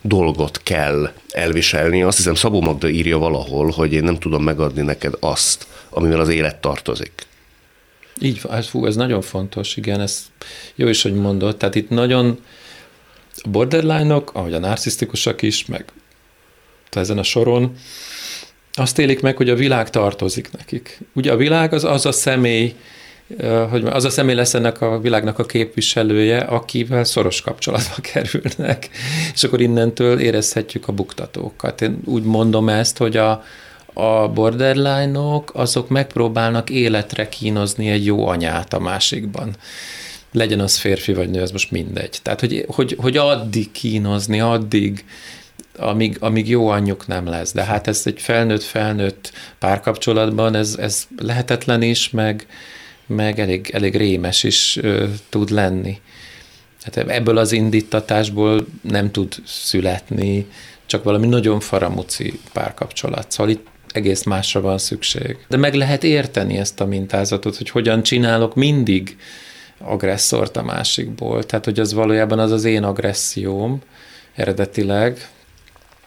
[0.00, 2.02] dolgot kell elviselni.
[2.02, 6.28] Azt hiszem Szabó Magda írja valahol, hogy én nem tudom megadni neked azt, amivel az
[6.28, 7.12] élet tartozik.
[8.20, 10.22] Így van, ez, fú, ez nagyon fontos, igen, ez
[10.74, 11.56] jó is, hogy mondod.
[11.56, 12.38] Tehát itt nagyon
[13.42, 15.84] a borderline-ok, ahogy a narcisztikusak is, meg
[16.96, 17.76] ezen a soron,
[18.72, 21.00] azt élik meg, hogy a világ tartozik nekik.
[21.14, 22.74] Ugye a világ az az a személy,
[23.70, 28.90] hogy az a személy lesz ennek a világnak a képviselője, akivel szoros kapcsolatba kerülnek,
[29.34, 31.80] és akkor innentől érezhetjük a buktatókat.
[31.80, 33.44] Én úgy mondom ezt, hogy a,
[33.92, 39.56] a borderline-ok azok megpróbálnak életre kínozni egy jó anyát a másikban.
[40.32, 42.18] Legyen az férfi vagy nő, ez most mindegy.
[42.22, 45.04] Tehát, hogy, hogy, hogy addig kínozni, addig
[45.80, 47.52] amíg, amíg jó anyjuk nem lesz.
[47.52, 52.46] De hát ez egy felnőtt-felnőtt párkapcsolatban, ez, ez lehetetlen is, meg,
[53.06, 56.00] meg elég, elég rémes is ö, tud lenni.
[56.82, 60.46] Hát ebből az indítatásból nem tud születni
[60.90, 63.30] csak valami nagyon faramuci párkapcsolat.
[63.30, 65.36] Szóval itt egész másra van szükség.
[65.48, 69.16] De meg lehet érteni ezt a mintázatot, hogy hogyan csinálok mindig
[69.78, 71.44] agresszort a másikból.
[71.44, 73.80] Tehát, hogy az valójában az az én agresszióm
[74.34, 75.28] eredetileg,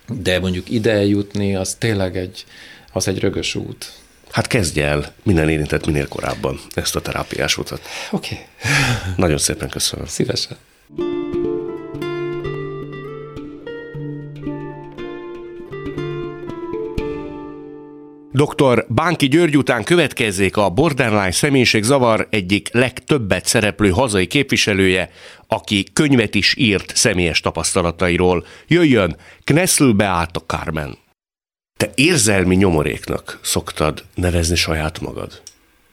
[0.08, 2.46] de mondjuk ide eljutni, az tényleg egy,
[2.92, 3.92] az egy rögös út.
[4.32, 7.82] Hát kezdj el minden érintett minél korábban ezt a terápiás utat.
[8.12, 8.34] Oké.
[8.34, 8.46] Okay.
[9.16, 10.06] Nagyon szépen köszönöm.
[10.06, 10.58] Szívesen.
[18.34, 18.86] Dr.
[18.90, 25.10] Bánki György után következzék a borderline személyiségzavar egyik legtöbbet szereplő hazai képviselője,
[25.48, 28.46] aki könyvet is írt személyes tapasztalatairól.
[28.68, 30.98] Jöjjön, Knessel Beáta Carmen.
[31.78, 35.42] Te érzelmi nyomoréknak szoktad nevezni saját magad.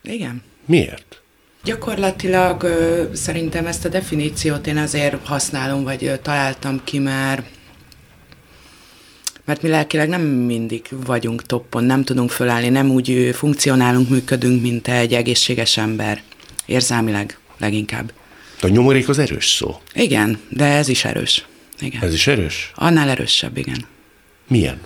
[0.02, 0.42] Igen.
[0.66, 1.22] Miért?
[1.64, 2.66] Gyakorlatilag
[3.12, 7.46] szerintem ezt a definíciót én azért használom, vagy találtam ki, mert
[9.50, 14.88] mert mi lelkileg nem mindig vagyunk toppon, nem tudunk fölállni, nem úgy funkcionálunk, működünk, mint
[14.88, 16.22] egy egészséges ember.
[16.66, 18.12] Érzelmileg leginkább.
[18.60, 19.80] A nyomorék az erős szó.
[19.94, 21.46] Igen, de ez is erős.
[21.80, 22.02] Igen.
[22.02, 22.72] Ez is erős?
[22.74, 23.84] Annál erősebb, igen.
[24.48, 24.80] Milyen?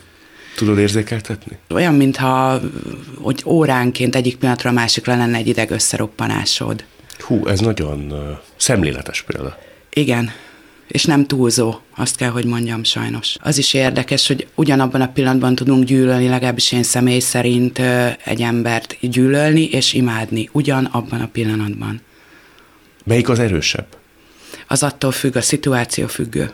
[0.57, 1.59] Tudod érzékeltetni?
[1.70, 2.61] Olyan, mintha
[3.14, 6.85] hogy óránként egyik pillanatra a másikra lenne egy ideg összeroppanásod.
[7.18, 9.59] Hú, ez nagyon uh, szemléletes példa.
[9.90, 10.31] Igen,
[10.88, 13.37] és nem túlzó, azt kell, hogy mondjam sajnos.
[13.40, 17.79] Az is érdekes, hogy ugyanabban a pillanatban tudunk gyűlölni, legalábbis én személy szerint
[18.25, 22.01] egy embert gyűlölni és imádni, ugyanabban a pillanatban.
[23.05, 23.87] Melyik az erősebb?
[24.66, 26.51] Az attól függ, a szituáció függő.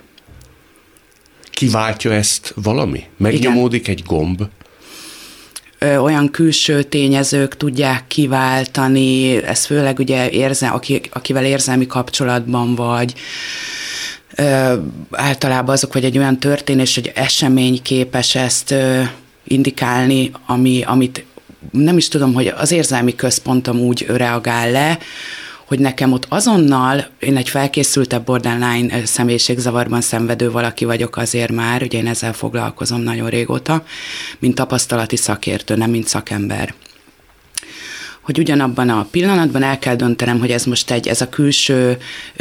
[1.50, 3.04] Kiváltja ezt valami?
[3.16, 4.42] Megnyomódik egy gomb?
[5.80, 13.14] Olyan külső tényezők tudják kiváltani, ez főleg ugye érzel, aki, akivel érzelmi kapcsolatban vagy,
[14.34, 14.74] ö,
[15.10, 19.02] általában azok, vagy egy olyan történés, hogy esemény képes ezt ö,
[19.44, 21.24] indikálni, ami, amit
[21.72, 24.98] nem is tudom, hogy az érzelmi központom úgy reagál le,
[25.66, 31.98] hogy nekem ott azonnal, én egy felkészültebb borderline személyiségzavarban szenvedő valaki vagyok azért már, ugye
[31.98, 33.84] én ezzel foglalkozom nagyon régóta,
[34.38, 36.74] mint tapasztalati szakértő, nem mint szakember
[38.20, 41.98] hogy ugyanabban a pillanatban el kell döntenem, hogy ez most egy, ez a külső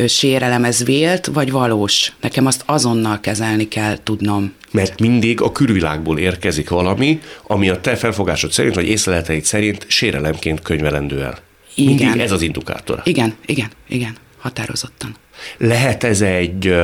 [0.08, 2.14] sérelem, ez vélt, vagy valós.
[2.22, 4.54] Nekem azt azonnal kezelni kell tudnom.
[4.72, 10.62] Mert mindig a külvilágból érkezik valami, ami a te felfogásod szerint, vagy észleleteid szerint sérelemként
[10.62, 11.38] könyvelendő el.
[11.76, 11.96] Igen.
[11.96, 13.02] Mindig ez az indikátor.
[13.04, 15.16] Igen, igen, igen, határozottan.
[15.58, 16.76] Lehet ez egy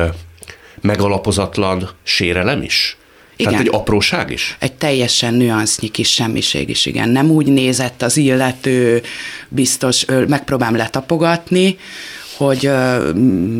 [0.80, 2.96] megalapozatlan sérelem is?
[3.36, 3.52] Igen.
[3.52, 4.56] Tehát egy apróság is?
[4.60, 7.08] Egy teljesen nüansznyi kis semmiség is, igen.
[7.08, 9.02] Nem úgy nézett az illető,
[9.48, 11.78] biztos, megpróbálom letapogatni,
[12.36, 12.70] hogy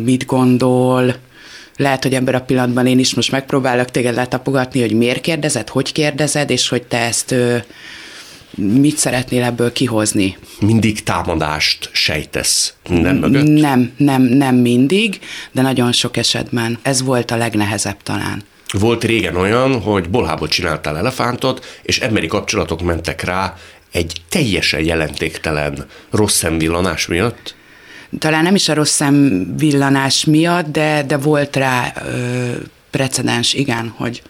[0.03, 1.15] mit gondol,
[1.77, 5.91] lehet, hogy ebben a pillanatban én is most megpróbálok téged letapogatni, hogy miért kérdezed, hogy
[5.91, 7.35] kérdezed, és hogy te ezt
[8.55, 10.37] mit szeretnél ebből kihozni.
[10.59, 13.47] Mindig támadást sejtesz minden mögött?
[13.47, 15.19] Nem, nem, nem mindig,
[15.51, 18.43] de nagyon sok esetben ez volt a legnehezebb talán.
[18.73, 23.55] Volt régen olyan, hogy bolhából csináltál elefántot, és emberi kapcsolatok mentek rá
[23.91, 27.55] egy teljesen jelentéktelen rossz szemvillanás miatt?
[28.19, 32.51] talán nem is a rossz szemvillanás miatt, de, de volt rá ö,
[32.89, 34.21] precedens, igen, hogy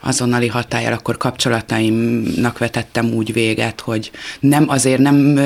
[0.00, 5.40] azonnali hatállyal akkor kapcsolataimnak vetettem úgy véget, hogy nem azért nem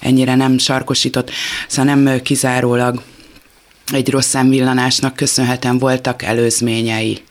[0.00, 1.30] ennyire nem sarkosított,
[1.68, 3.02] szóval nem kizárólag
[3.92, 7.22] egy rossz szemvillanásnak köszönhetően voltak előzményei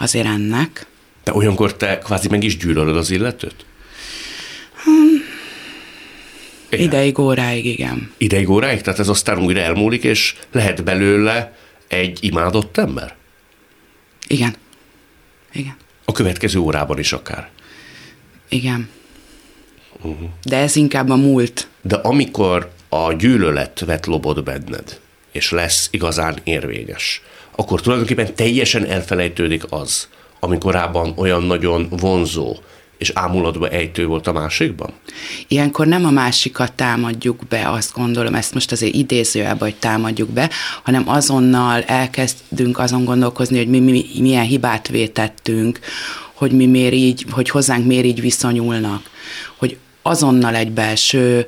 [0.00, 0.86] azért ennek.
[1.24, 3.64] De olyankor te kvázi meg is gyűlölöd az illetőt?
[6.68, 6.84] Igen.
[6.84, 8.12] Ideig, óráig, igen.
[8.16, 8.80] Ideig óráig?
[8.80, 11.56] Tehát ez aztán újra elmúlik, és lehet belőle
[11.88, 13.14] egy imádott ember?
[14.26, 14.54] Igen.
[15.52, 15.76] Igen.
[16.04, 17.50] A következő órában is akár.
[18.48, 18.88] Igen.
[20.02, 20.28] Uh-huh.
[20.42, 21.68] De ez inkább a múlt.
[21.82, 25.00] De amikor a gyűlölet vet lobot benned,
[25.32, 27.22] és lesz igazán érvényes,
[27.56, 30.08] akkor tulajdonképpen teljesen elfelejtődik az,
[30.40, 32.56] ami korábban olyan nagyon vonzó
[33.00, 34.92] és ámulatba ejtő volt a másikban?
[35.48, 40.50] Ilyenkor nem a másikat támadjuk be, azt gondolom, ezt most azért idézőjelben, hogy támadjuk be,
[40.82, 45.78] hanem azonnal elkezdünk azon gondolkozni, hogy mi, mi milyen hibát vétettünk,
[46.34, 49.02] hogy mi miért így, hogy hozzánk miért így viszonyulnak,
[49.56, 51.46] hogy azonnal egy belső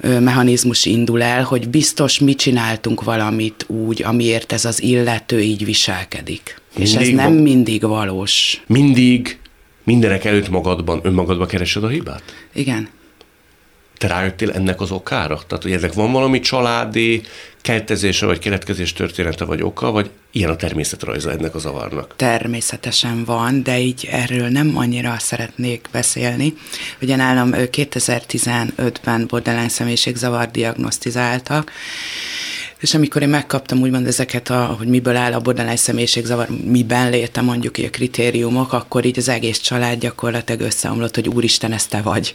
[0.00, 6.60] mechanizmus indul el, hogy biztos mi csináltunk valamit úgy, amiért ez az illető így viselkedik.
[6.76, 8.62] És ez Mindig nem mindig valós.
[8.66, 9.38] Mindig
[9.84, 12.22] mindenek előtt magadban, önmagadba keresed a hibát?
[12.54, 12.88] Igen.
[13.98, 15.40] Te rájöttél ennek az okára?
[15.46, 17.22] Tehát, hogy ennek van valami családi
[17.60, 22.14] keltezése, vagy keletkezés története, vagy oka, vagy ilyen a természetrajza ennek a zavarnak?
[22.16, 26.54] Természetesen van, de így erről nem annyira szeretnék beszélni.
[27.02, 31.72] Ugye nálam ö, 2015-ben borderline személyiségzavar diagnosztizáltak,
[32.80, 37.40] és amikor én megkaptam úgymond ezeket, a, hogy miből áll a borderline személyiségzavar, miben léte
[37.40, 42.34] mondjuk a kritériumok, akkor így az egész család gyakorlatilag összeomlott, hogy úristen, ez te vagy.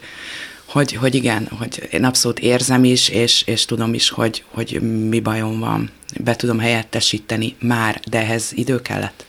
[0.72, 5.20] Hogy, hogy igen, hogy én abszolút érzem is, és, és tudom is, hogy, hogy mi
[5.20, 5.90] bajom van.
[6.24, 9.26] Be tudom helyettesíteni már, de ehhez idő kellett.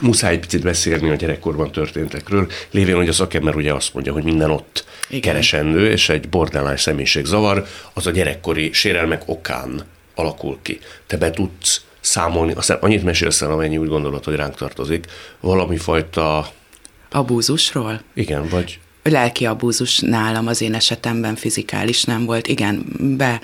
[0.00, 4.24] muszáj egy picit beszélni a gyerekkorban történtekről, lévén, hogy a szakember ugye azt mondja, hogy
[4.24, 5.20] minden ott Igen.
[5.20, 9.82] keresendő, és egy borderline személyiségzavar az a gyerekkori sérelmek okán
[10.14, 10.78] alakul ki.
[11.06, 15.06] Te be tudsz számolni, aztán annyit mesélsz el, amennyi úgy gondolod, hogy ránk tartozik,
[15.40, 16.48] valami fajta...
[17.10, 18.00] Abúzusról?
[18.14, 18.78] Igen, vagy...
[19.10, 22.46] Lelki abúzus nálam az én esetemben fizikális nem volt.
[22.46, 22.84] Igen,
[23.16, 23.40] be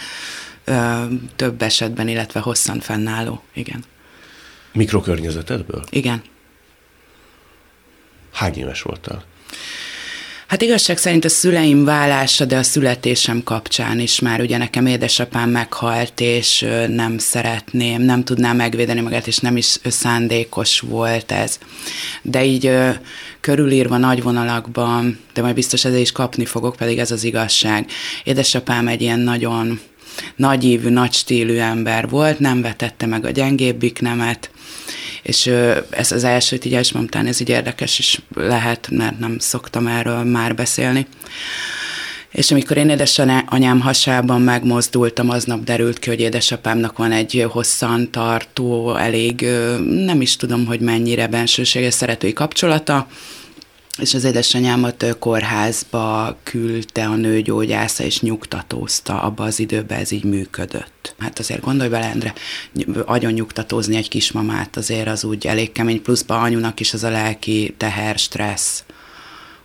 [0.65, 1.05] ö,
[1.37, 3.43] több esetben, illetve hosszan fennálló.
[3.53, 3.85] Igen.
[4.73, 5.85] Mikrokörnyezetedből?
[5.91, 6.23] Igen.
[8.33, 9.25] Hány éves voltál?
[10.47, 15.51] Hát igazság szerint a szüleim válása, de a születésem kapcsán is már ugye nekem édesapám
[15.51, 21.59] meghalt, és nem szeretném, nem tudnám megvédeni magát, és nem is szándékos volt ez.
[22.23, 22.71] De így
[23.41, 27.87] körülírva nagy vonalakban, de majd biztos ezzel is kapni fogok, pedig ez az igazság.
[28.25, 29.81] Édesapám egy ilyen nagyon
[30.37, 34.51] nagyívű, nagy stílű ember volt, nem vetette meg a gyengébbik nemet,
[35.25, 35.47] és
[35.91, 40.55] ez az első így elsmamtán, ez így érdekes is lehet, mert nem szoktam erről már
[40.55, 41.07] beszélni.
[42.31, 48.97] És amikor én édesanyám hasában megmozdultam, aznap derült ki, hogy édesapámnak van egy hosszan tartó,
[48.97, 49.41] elég
[50.05, 53.07] nem is tudom, hogy mennyire bensőséges szeretői kapcsolata,
[53.99, 61.15] és az édesanyámat kórházba küldte a nőgyógyásza, és nyugtatózta, abba az időben ez így működött.
[61.19, 62.35] Hát azért gondolj bele, Endre,
[63.05, 67.75] agyon nyugtatózni egy kismamát azért az úgy elég kemény, pluszba anyunak is az a lelki
[67.77, 68.85] teher, stressz,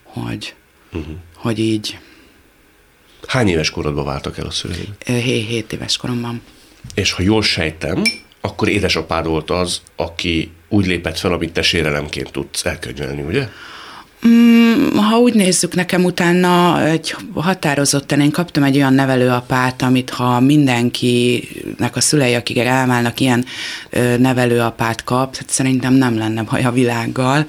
[0.04, 0.56] hogy,
[0.92, 1.16] uh-huh.
[1.36, 2.00] hogy így.
[3.28, 4.90] Hány éves korodban váltak el a szüleid?
[5.06, 6.42] 7 éves koromban.
[6.94, 8.04] És ha jól sejtem,
[8.42, 13.50] akkor édesapád volt az, aki úgy lépett fel, amit te sérelemként tudsz elkönyvelni, ugye?
[14.28, 20.40] Mm, ha úgy nézzük, nekem utána egy határozottan, én kaptam egy olyan nevelőapát, amit ha
[20.40, 23.46] mindenkinek a szülei, akik elválnak, ilyen
[24.18, 27.46] nevelőapát kap, hát szerintem nem lenne baj a világgal.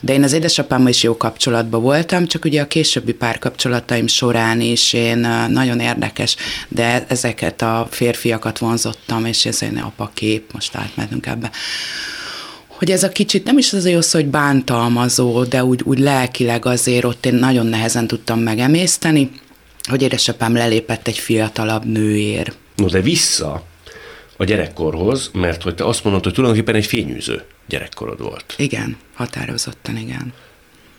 [0.00, 4.92] De én az édesapámmal is jó kapcsolatban voltam, csak ugye a későbbi párkapcsolataim során is
[4.92, 5.18] én
[5.48, 6.36] nagyon érdekes,
[6.68, 11.50] de ezeket a férfiakat vonzottam, és ez egy apakép, most átmentünk ebbe
[12.80, 16.66] hogy ez a kicsit nem is az jó szó, hogy bántalmazó, de úgy, úgy lelkileg
[16.66, 19.30] azért ott én nagyon nehezen tudtam megemészteni,
[19.88, 22.52] hogy édesapám lelépett egy fiatalabb nőér.
[22.76, 23.64] No de vissza
[24.36, 28.54] a gyerekkorhoz, mert hogy te azt mondod, hogy tulajdonképpen egy fényűző gyerekkorod volt.
[28.56, 30.32] Igen, határozottan igen.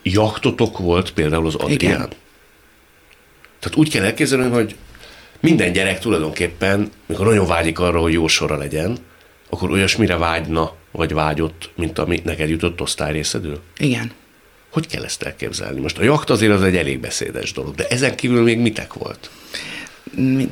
[0.03, 1.93] Jaktotok volt például az Adrián?
[1.93, 2.09] Igen.
[3.59, 4.75] Tehát úgy kell elképzelni, hogy
[5.39, 8.97] minden gyerek tulajdonképpen, mikor nagyon vágyik arra, hogy jó sora legyen,
[9.51, 13.61] akkor olyasmire vágyna, vagy vágyott, mint ami neked jutott osztályrészedül?
[13.77, 14.11] Igen.
[14.69, 15.79] Hogy kell ezt elképzelni?
[15.79, 19.29] Most a jakt azért az egy elég beszédes dolog, de ezen kívül még mitek volt?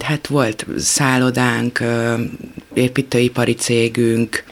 [0.01, 1.83] Hát volt szállodánk,
[2.73, 4.43] építőipari cégünk,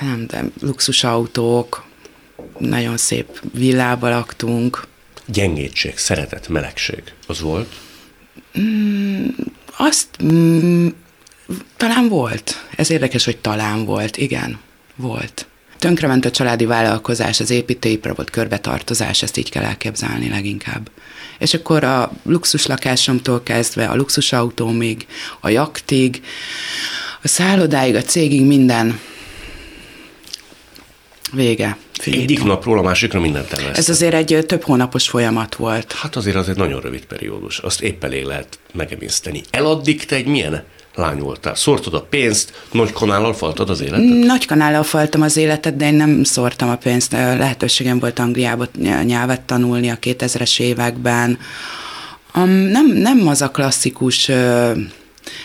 [0.00, 1.84] nem, de luxusautók,
[2.58, 4.86] nagyon szép villába laktunk.
[5.26, 7.74] Gyengétség, szeretet, melegség, az volt?
[8.58, 9.26] Mm,
[9.76, 10.88] azt mm,
[11.76, 12.66] talán volt.
[12.76, 14.16] Ez érdekes, hogy talán volt.
[14.16, 14.58] Igen,
[14.96, 15.46] volt.
[15.78, 20.90] Tönkrement a családi vállalkozás, az építőipar volt körbetartozás, ezt így kell elképzelni leginkább.
[21.38, 25.06] És akkor a luxus lakásomtól kezdve a luxusautómig,
[25.40, 26.22] a jaktig,
[27.22, 29.00] a szállodáig, a cégig minden
[31.32, 31.76] vége.
[31.92, 32.22] Finito.
[32.22, 33.74] Egyik napról a másikra mindent elvesztem.
[33.74, 35.92] Ez azért egy több hónapos folyamat volt.
[35.92, 39.42] Hát azért az egy nagyon rövid periódus, azt épp elég lehet megemészteni.
[39.50, 40.64] Eladdig te egy milyen
[40.94, 41.54] lány voltál.
[41.54, 44.24] Szórtad a pénzt, nagy kanállal faltad az életet?
[44.24, 47.12] Nagy kanállal faltam az életet, de én nem szórtam a pénzt.
[47.12, 48.66] Lehetőségem volt Angliába
[49.04, 51.38] nyelvet tanulni a 2000-es években.
[52.72, 54.26] Nem, nem az a klasszikus,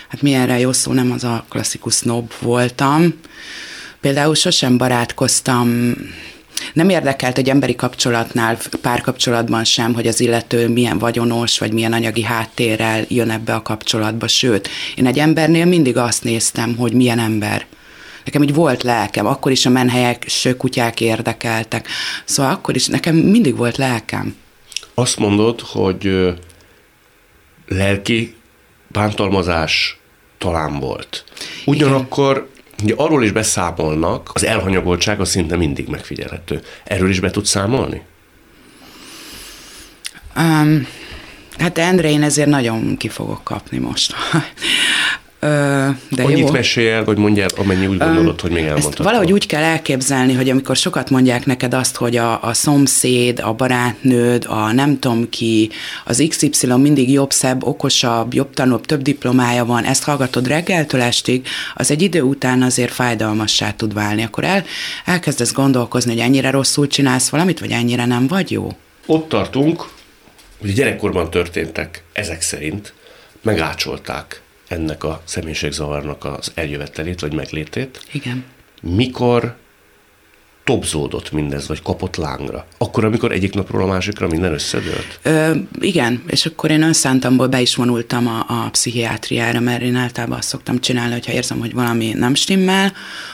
[0.08, 3.14] hát milyenre jó szó, nem az a klasszikus snob voltam.
[4.02, 5.93] Például sosem barátkoztam
[6.74, 12.24] nem érdekelt egy emberi kapcsolatnál, párkapcsolatban sem, hogy az illető milyen vagyonos, vagy milyen anyagi
[12.24, 14.28] háttérrel jön ebbe a kapcsolatba.
[14.28, 17.66] Sőt, én egy embernél mindig azt néztem, hogy milyen ember.
[18.26, 20.26] Nekem így volt lelkem, akkor is a menhelyek,
[20.58, 21.88] kutyák érdekeltek.
[22.26, 24.36] Szóval akkor is nekem mindig volt lelkem.
[24.93, 26.34] Azt mondod, hogy
[27.68, 28.36] lelki
[28.88, 29.99] bántalmazás
[30.38, 31.24] talán volt.
[31.66, 32.49] Ugyanakkor
[32.84, 36.61] Ugye arról is beszámolnak, az elhanyagoltság az szinte mindig megfigyelhető.
[36.84, 38.01] Erről is be tudsz számolni?
[40.38, 40.88] Um,
[41.57, 44.13] hát Endre, én ezért nagyon ki fogok kapni most.
[45.40, 46.52] de Annyit jó.
[46.52, 49.06] mesélj el, vagy mondjál, amennyi úgy gondolod, hogy még Ezt elmondtad.
[49.06, 53.54] valahogy úgy kell elképzelni, hogy amikor sokat mondják neked azt, hogy a, a szomszéd, a
[53.54, 55.70] barátnőd, a nem tudom ki,
[56.06, 61.48] az XY mindig jobb, szebb, okosabb, jobb tanulóbb, több diplomája van, ezt hallgatod reggeltől estig,
[61.76, 64.24] az egy idő után azért fájdalmassá tud válni.
[64.24, 64.64] Akkor el,
[65.06, 68.72] elkezdesz gondolkozni, hogy ennyire rosszul csinálsz valamit, vagy ennyire nem vagy jó.
[69.06, 69.88] Ott tartunk,
[70.60, 72.94] hogy gyerekkorban történtek, ezek szerint
[73.42, 78.05] megácsolták ennek a személyiségzavarnak az eljövetelét, vagy meglétét.
[78.11, 78.43] Igen.
[78.82, 79.55] Mikor
[80.68, 82.65] topzódott mindez, vagy kapott lángra?
[82.78, 85.20] Akkor, amikor egyik napról a másikra minden összedőlt?
[85.22, 90.38] Ö, igen, és akkor én önszántamból be is vonultam a, a pszichiátriára, mert én általában
[90.38, 92.93] azt szoktam csinálni, hogyha érzem, hogy valami nem stimmel,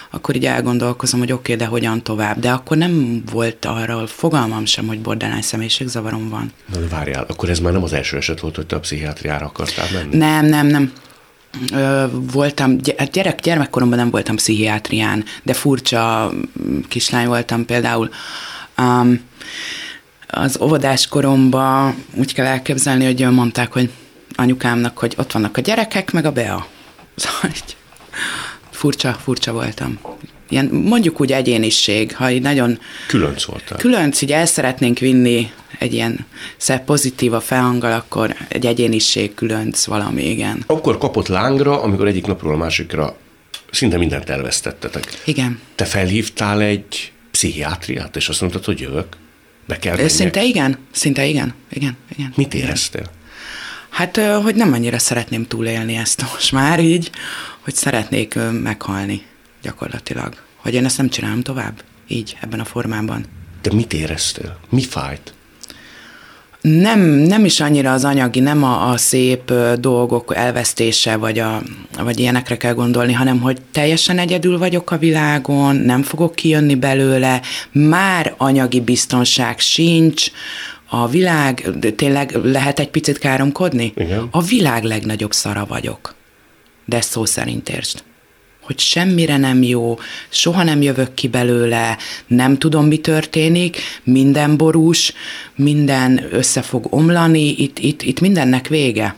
[0.09, 2.39] akkor így elgondolkozom, hogy oké, okay, de hogyan tovább.
[2.39, 6.51] De akkor nem volt arról fogalmam sem, hogy borderline személyiségzavarom van.
[6.73, 9.45] Na de várjál, akkor ez már nem az első eset volt, hogy te a pszichiátriára
[9.45, 10.17] akartál menni?
[10.17, 10.93] Nem, nem, nem.
[12.11, 16.31] Voltam, hát gyerek, gyermekkoromban nem voltam pszichiátrián, de furcsa
[16.63, 18.09] mm, kislány voltam például.
[18.77, 19.21] Um,
[20.27, 23.89] az óvodás koromban úgy kell elképzelni, hogy mondták, hogy
[24.35, 26.65] anyukámnak, hogy ott vannak a gyerekek, meg a Bea.
[27.15, 27.75] Szóval így
[28.71, 29.99] furcsa, furcsa voltam.
[30.49, 33.77] Ilyen, mondjuk úgy egyéniség, ha így nagyon Különc voltál.
[33.77, 35.51] különc így el szeretnénk vinni
[35.83, 36.25] egy ilyen
[36.57, 40.63] szebb pozitív a felhanggal, akkor egy egyéniség különc valami, igen.
[40.65, 43.17] Akkor kapott lángra, amikor egyik napról a másikra
[43.71, 45.21] szinte mindent elvesztettetek.
[45.25, 45.59] Igen.
[45.75, 49.17] Te felhívtál egy pszichiátriát, és azt mondtad, hogy jövök?
[49.67, 50.11] Be kell menjek?
[50.11, 52.33] Szinte igen, szinte igen, igen, igen.
[52.35, 52.65] Mit igen.
[52.65, 53.11] éreztél?
[53.89, 57.11] Hát, hogy nem annyira szeretném túlélni ezt most már így,
[57.59, 59.21] hogy szeretnék meghalni
[59.61, 60.35] gyakorlatilag.
[60.55, 63.25] Hogy én ezt nem csinálom tovább, így, ebben a formában.
[63.61, 64.59] De mit éreztél?
[64.69, 65.33] Mi fájt?
[66.63, 71.61] Nem, nem is annyira az anyagi, nem a, a szép dolgok elvesztése, vagy, a,
[72.03, 77.41] vagy ilyenekre kell gondolni, hanem hogy teljesen egyedül vagyok a világon, nem fogok kijönni belőle,
[77.71, 80.31] már anyagi biztonság sincs,
[80.89, 83.93] a világ, tényleg lehet egy picit káromkodni?
[83.95, 84.27] Igen.
[84.31, 86.15] A világ legnagyobb szara vagyok.
[86.85, 88.03] De ezt szó szerint értsd
[88.63, 89.99] hogy semmire nem jó,
[90.29, 91.97] soha nem jövök ki belőle,
[92.27, 95.13] nem tudom, mi történik, minden borús,
[95.55, 99.15] minden össze fog omlani, itt, itt, itt mindennek vége.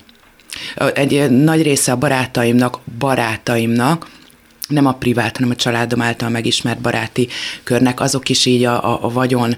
[0.94, 4.08] Egy nagy része a barátaimnak, barátaimnak,
[4.68, 7.28] nem a privát, hanem a családom által megismert baráti
[7.64, 9.56] körnek, azok is így a, a, a vagyon,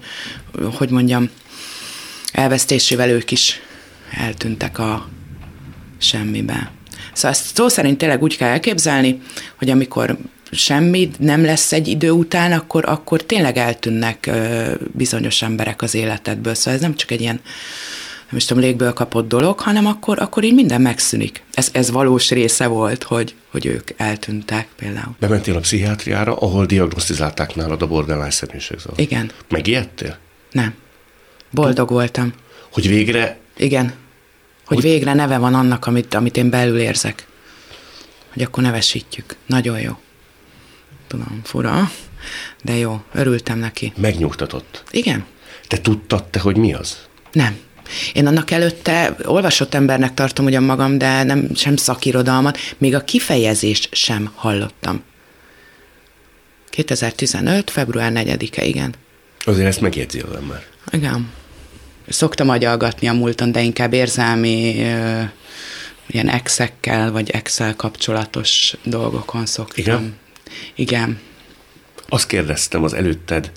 [0.74, 1.30] hogy mondjam,
[2.32, 3.60] elvesztésével ők is
[4.18, 5.10] eltűntek a
[5.98, 6.77] semmibe.
[7.18, 9.22] Szóval ezt szó szerint tényleg úgy kell elképzelni,
[9.56, 10.18] hogy amikor
[10.52, 14.32] semmi nem lesz egy idő után, akkor, akkor tényleg eltűnnek
[14.92, 16.54] bizonyos emberek az életedből.
[16.54, 17.42] Szóval ez nem csak egy ilyen
[18.30, 21.44] nem is tudom, légből kapott dolog, hanem akkor, akkor így minden megszűnik.
[21.54, 25.16] Ez, ez valós része volt, hogy, hogy ők eltűntek például.
[25.20, 29.00] Bementél a pszichiátriára, ahol diagnosztizálták nálad a borderline személyiségzavar.
[29.00, 30.18] Igen, Megijedtél?
[30.52, 30.74] nem.
[31.52, 32.34] Boldog voltam.
[32.72, 33.94] Hogy végre Igen.
[34.68, 37.28] Hogy végre neve van annak, amit, amit én belül érzek.
[38.34, 39.36] Hogy akkor nevesítjük.
[39.46, 39.98] Nagyon jó.
[41.08, 41.92] Tudom, fura,
[42.64, 43.02] de jó.
[43.14, 43.94] Örültem neki.
[43.98, 44.84] megnyugtatott.
[44.92, 45.26] Igen?
[45.68, 46.98] Te tudtad te, hogy mi az?
[47.32, 47.58] Nem.
[48.14, 53.96] Én annak előtte olvasott embernek tartom ugyan magam, de nem sem szakirodalmat, még a kifejezést
[53.96, 55.04] sem hallottam.
[56.70, 57.70] 2015.
[57.70, 58.94] február 4-e, igen.
[59.46, 60.64] Azért ezt megjegyzi az ember.
[60.92, 61.30] Igen.
[62.10, 64.86] Szoktam agyalgatni a múlton, de inkább érzelmi
[66.08, 69.84] ilyen exekkel, vagy Excel kapcsolatos dolgokon szoktam.
[69.84, 70.16] Igen?
[70.76, 71.20] Igen.
[72.10, 73.52] Azt kérdeztem az előtted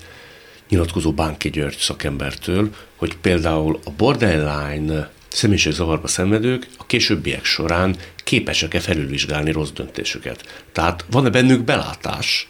[0.69, 9.51] nyilatkozó Bánki György szakembertől, hogy például a borderline személyiségzavarba szenvedők a későbbiek során képesek-e felülvizsgálni
[9.51, 10.63] rossz döntésüket.
[10.71, 12.47] Tehát van-e bennük belátás,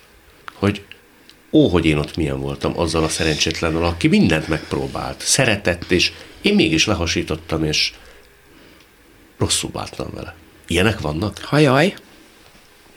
[0.54, 0.86] hogy
[1.52, 6.56] ó, hogy én ott milyen voltam azzal a szerencsétlennel, aki mindent megpróbált, szeretett, és én
[6.56, 7.94] mégis lehasítottam, és
[9.38, 10.36] rosszul bántam vele.
[10.68, 11.38] Ilyenek vannak?
[11.44, 11.94] Hajaj.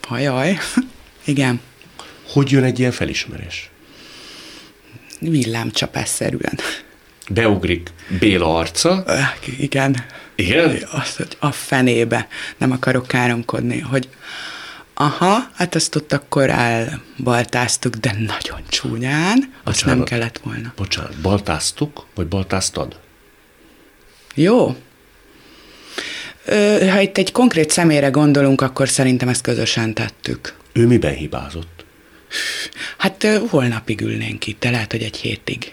[0.03, 0.59] Hajaj.
[1.25, 1.61] Igen.
[2.33, 3.71] Hogy jön egy ilyen felismerés?
[5.21, 6.59] Villámcsapásszerűen.
[7.29, 9.05] Beugrik Béla arca,
[9.59, 10.05] Igen.
[10.35, 10.83] igen?
[10.91, 12.29] Azt, hogy a fenébe.
[12.57, 14.09] Nem akarok káromkodni, hogy
[14.95, 19.55] aha, hát azt ott akkor elbaltáztuk, de nagyon csúnyán.
[19.65, 19.97] Azt Bocsánat.
[19.97, 20.73] nem kellett volna.
[20.77, 22.99] Bocsánat, baltáztuk, vagy baltáztad?
[24.35, 24.77] Jó.
[26.45, 30.55] Ö, ha itt egy konkrét személyre gondolunk, akkor szerintem ezt közösen tettük.
[30.73, 31.85] Ő miben hibázott?
[32.99, 35.73] Hát holnapig ülnénk itt, de lehet, hogy egy hétig.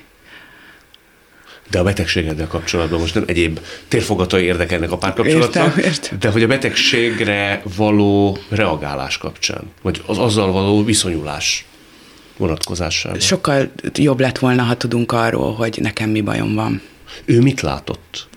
[1.72, 6.20] De a betegségeddel kapcsolatban most nem egyéb térfogatai érdekelnek a párkapcsolatnak, Értem, értem.
[6.20, 11.66] de hogy a betegségre való reagálás kapcsán, vagy az azzal való viszonyulás
[12.38, 13.20] vonatkozásában.
[13.20, 16.82] Sokkal jobb lett volna, ha tudunk arról, hogy nekem mi bajom van.
[17.26, 18.28] Ő mit látott?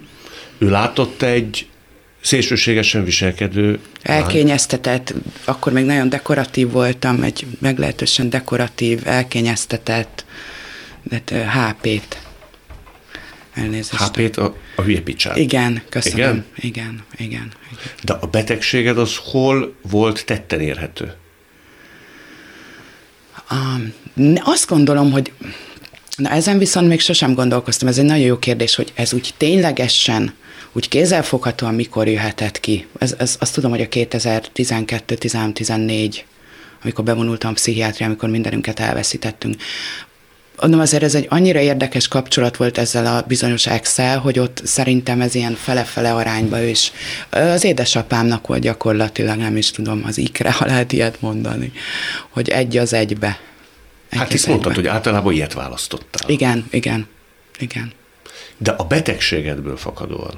[0.58, 1.66] Ő látott egy
[2.20, 3.78] szélsőségesen viselkedő?
[4.02, 5.14] Elkényeztetett,
[5.44, 10.24] akkor még nagyon dekoratív voltam, egy meglehetősen dekoratív, elkényeztetett
[11.30, 12.18] ö, HP-t.
[13.54, 14.02] Elnézést.
[14.02, 15.36] HP-t a, a hülye picsát.
[15.36, 16.18] Igen, köszönöm.
[16.18, 16.44] Igen?
[16.56, 17.84] Igen, igen, igen.
[18.02, 21.14] De a betegséged az hol volt tetten érhető?
[23.50, 23.92] Um,
[24.44, 25.32] azt gondolom, hogy
[26.16, 30.34] na ezen viszont még sosem gondolkoztam, ez egy nagyon jó kérdés, hogy ez úgy ténylegesen,
[30.72, 32.86] úgy kézzelfoghatóan mikor jöhetett ki.
[32.98, 36.16] Ez, ez, azt tudom, hogy a 2012-13-14,
[36.82, 39.56] amikor bevonultam a amikor mindenünket elveszítettünk.
[40.60, 45.20] Mondom, azért ez egy annyira érdekes kapcsolat volt ezzel a bizonyos ex hogy ott szerintem
[45.20, 46.92] ez ilyen fele-fele arányba is.
[47.30, 51.72] Az édesapámnak volt gyakorlatilag, nem is tudom, az ikre, ha lehet ilyet mondani,
[52.28, 53.38] hogy egy az egybe.
[54.08, 56.28] Egy Hát itt mondtad, hogy általában ilyet választottál.
[56.28, 57.06] Igen, igen,
[57.58, 57.92] igen.
[58.58, 60.34] De a betegségedből fakadóan,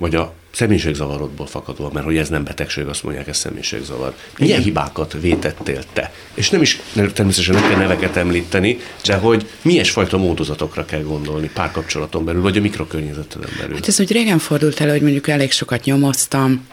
[0.00, 4.14] vagy a személyiségzavarodból fakadóan, mert hogy ez nem betegség, azt mondják, ez személyiségzavar.
[4.38, 4.62] Milyen Igen.
[4.62, 6.12] hibákat vétettél te?
[6.34, 11.50] És nem is, természetesen nem kell neveket említeni, de hogy milyen fajta módozatokra kell gondolni
[11.54, 13.74] párkapcsolaton belül, vagy a mikrokörnyezeteden belül.
[13.74, 16.66] Hát ez úgy régen fordult elő, hogy mondjuk elég sokat nyomoztam,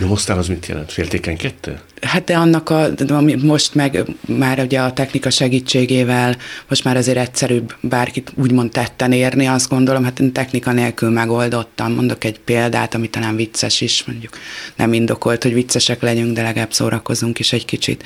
[0.00, 0.92] Nyomoztál az mit jelent?
[0.92, 1.80] Féltékenykedtél?
[2.02, 6.36] Hát de annak a, ami most meg már ugye a technika segítségével
[6.68, 11.92] most már azért egyszerűbb bárkit úgymond tetten érni, azt gondolom, hát én technika nélkül megoldottam.
[11.92, 14.38] Mondok egy példát, ami talán vicces is, mondjuk
[14.76, 18.04] nem indokolt, hogy viccesek legyünk, de legalább szórakozunk is egy kicsit.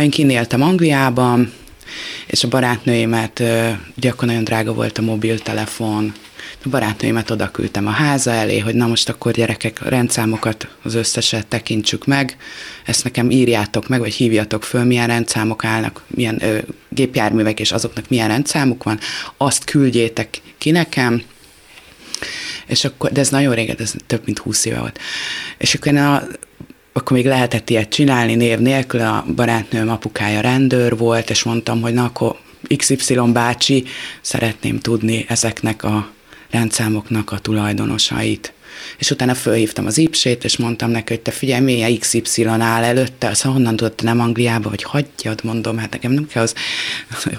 [0.00, 1.52] Én kinéltem Angliában,
[2.26, 3.42] és a barátnőimet,
[3.96, 6.12] ugye akkor nagyon drága volt a mobiltelefon,
[6.68, 12.06] barátnőimet oda küldtem a háza elé, hogy na most akkor gyerekek, rendszámokat, az összeset tekintsük
[12.06, 12.36] meg,
[12.84, 16.58] ezt nekem írjátok meg, vagy hívjatok föl, milyen rendszámok állnak, milyen ö,
[16.88, 18.98] gépjárművek, és azoknak milyen rendszámuk van,
[19.36, 21.22] azt küldjétek ki nekem,
[22.66, 24.98] és akkor, de ez nagyon régen, ez több mint húsz éve volt.
[25.58, 26.22] És akkor a,
[26.92, 31.94] akkor még lehetett ilyet csinálni név nélkül, a barátnőm apukája rendőr volt, és mondtam, hogy
[31.94, 32.36] na akkor
[32.76, 33.84] XY bácsi,
[34.20, 36.10] szeretném tudni ezeknek a
[36.52, 38.52] rendszámoknak a tulajdonosait.
[38.98, 43.28] És utána fölhívtam az ipsét, és mondtam neki, hogy te figyelj, milyen XY áll előtte,
[43.28, 46.54] azt honnan tudod, nem Angliába, vagy hagyjad, mondom, hát nekem nem kell az,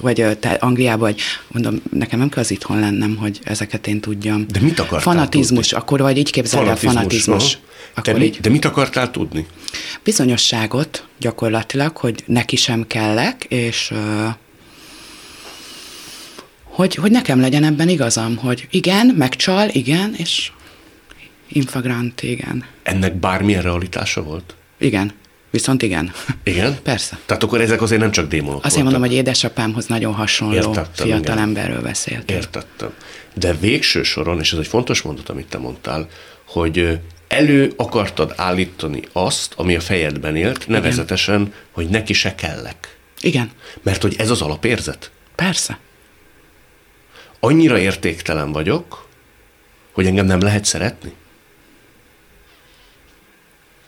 [0.01, 4.45] vagy te Angliába, vagy mondom, nekem nem kell az itthon lennem, hogy ezeket én tudjam.
[4.47, 5.83] De mit akartál Fanatizmus, tudni?
[5.83, 7.53] akkor vagy így képzeld el, fanatizmus.
[7.53, 7.63] aha.
[7.95, 9.45] Akkor De, így de mit akartál tudni?
[10.03, 13.93] bizonyosságot gyakorlatilag, hogy neki sem kellek, és
[16.73, 20.51] hogy, hogy nekem legyen ebben igazam, hogy igen, megcsal, igen, és
[21.47, 22.65] infagrant, igen.
[22.83, 24.55] Ennek bármilyen realitása volt?
[24.77, 25.11] Igen,
[25.49, 26.11] viszont igen.
[26.43, 26.77] Igen?
[26.83, 27.17] Persze.
[27.25, 28.91] Tehát akkor ezek azért nem csak démonok Azért voltak.
[28.91, 31.37] mondom, hogy édesapámhoz nagyon hasonló Értettem, fiatal igen.
[31.37, 32.31] emberről beszélt.
[32.31, 32.89] Értettem.
[33.33, 36.07] De végső soron, és ez egy fontos mondat, amit te mondtál,
[36.47, 42.97] hogy elő akartad állítani azt, ami a fejedben élt, nevezetesen, hogy neki se kellek.
[43.21, 43.51] Igen,
[43.83, 45.11] Mert hogy ez az alapérzet.
[45.35, 45.77] persze.
[47.45, 49.07] Annyira értéktelen vagyok,
[49.91, 51.13] hogy engem nem lehet szeretni.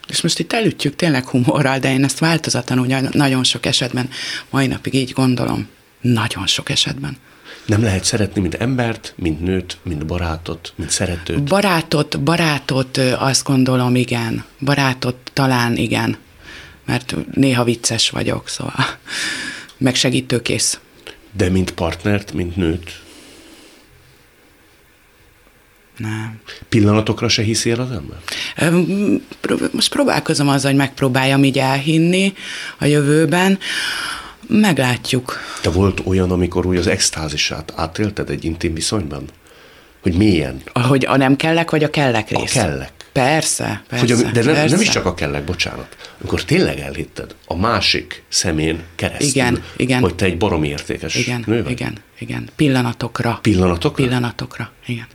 [0.07, 4.09] És most itt elütjük tényleg humorral, de én ezt változatlanul nagyon sok esetben,
[4.49, 5.67] mai napig így gondolom,
[6.01, 7.17] nagyon sok esetben.
[7.65, 11.43] Nem lehet szeretni, mint embert, mint nőt, mint barátot, mint szeretőt.
[11.43, 14.45] Barátot, barátot azt gondolom, igen.
[14.59, 16.17] Barátot talán igen.
[16.85, 18.85] Mert néha vicces vagyok, szóval.
[19.77, 20.79] Meg segítőkész.
[21.31, 23.03] De mint partnert, mint nőt.
[25.97, 26.39] Nem.
[26.69, 28.17] Pillanatokra se hiszél az ember?
[29.71, 32.33] Most próbálkozom azzal, hogy megpróbáljam így elhinni
[32.79, 33.59] a jövőben.
[34.47, 35.39] Meglátjuk.
[35.63, 39.25] De volt olyan, amikor úgy az extázisát átélted egy intim viszonyban?
[40.01, 40.61] Hogy milyen?
[40.73, 42.51] Hogy a nem kellek, vagy a kellek A rész?
[42.51, 42.91] kellek.
[43.11, 44.05] Persze, persze.
[44.15, 44.69] Hogy de nem, persze.
[44.75, 45.95] nem is csak a kellek, bocsánat.
[46.19, 50.01] Amikor tényleg elhitted a másik szemén keresztül, Igen, igen.
[50.01, 51.71] hogy te egy baromi értékes Igen, nő vagy.
[51.71, 52.49] igen, igen.
[52.55, 53.39] Pillanatokra.
[53.41, 54.03] Pillanatokra?
[54.03, 55.07] Pillanatokra, igen.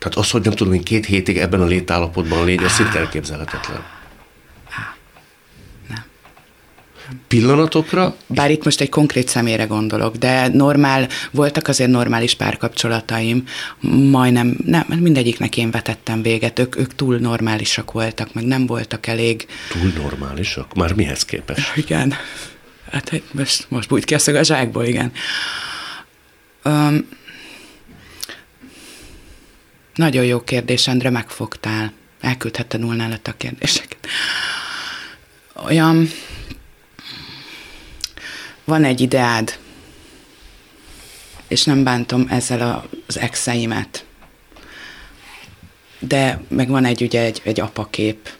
[0.00, 3.82] Tehát az, hogy nem tudom, hogy két hétig ebben a létállapotban légy, az szinte elképzelhetetlen.
[5.88, 6.04] Nem.
[7.28, 13.44] Pillanatokra, Bár itt most egy konkrét személyre gondolok, de normál, voltak azért normális párkapcsolataim,
[14.10, 19.46] majdnem, nem, mindegyiknek én vetettem véget, ők, ők túl normálisak voltak, meg nem voltak elég,
[19.70, 21.76] túl normálisak, már mihez képest?
[21.76, 22.14] igen,
[22.90, 25.12] hát most, most bújt ki a szög a zsákból, igen.
[26.64, 27.18] Um,
[30.00, 31.92] Nagyon jó kérdés, Endre, megfogtál.
[32.20, 34.06] Elküldhetted volna előtt a kérdéseket.
[35.64, 36.08] Olyan...
[38.64, 39.58] Van egy ideád,
[41.48, 44.04] és nem bántom ezzel az exeimet.
[45.98, 48.30] De meg van egy ugye egy, egy apakép.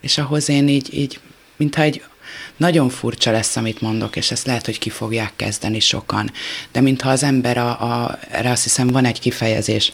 [0.00, 1.20] És ahhoz én így, így
[1.56, 2.04] mintha egy
[2.56, 6.30] nagyon furcsa lesz, amit mondok, és ezt lehet, hogy ki fogják kezdeni sokan.
[6.72, 9.92] De mintha az ember, a, a, erre azt hiszem van egy kifejezés,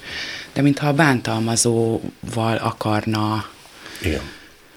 [0.53, 3.49] de mintha a bántalmazóval akarna,
[4.03, 4.23] Igen.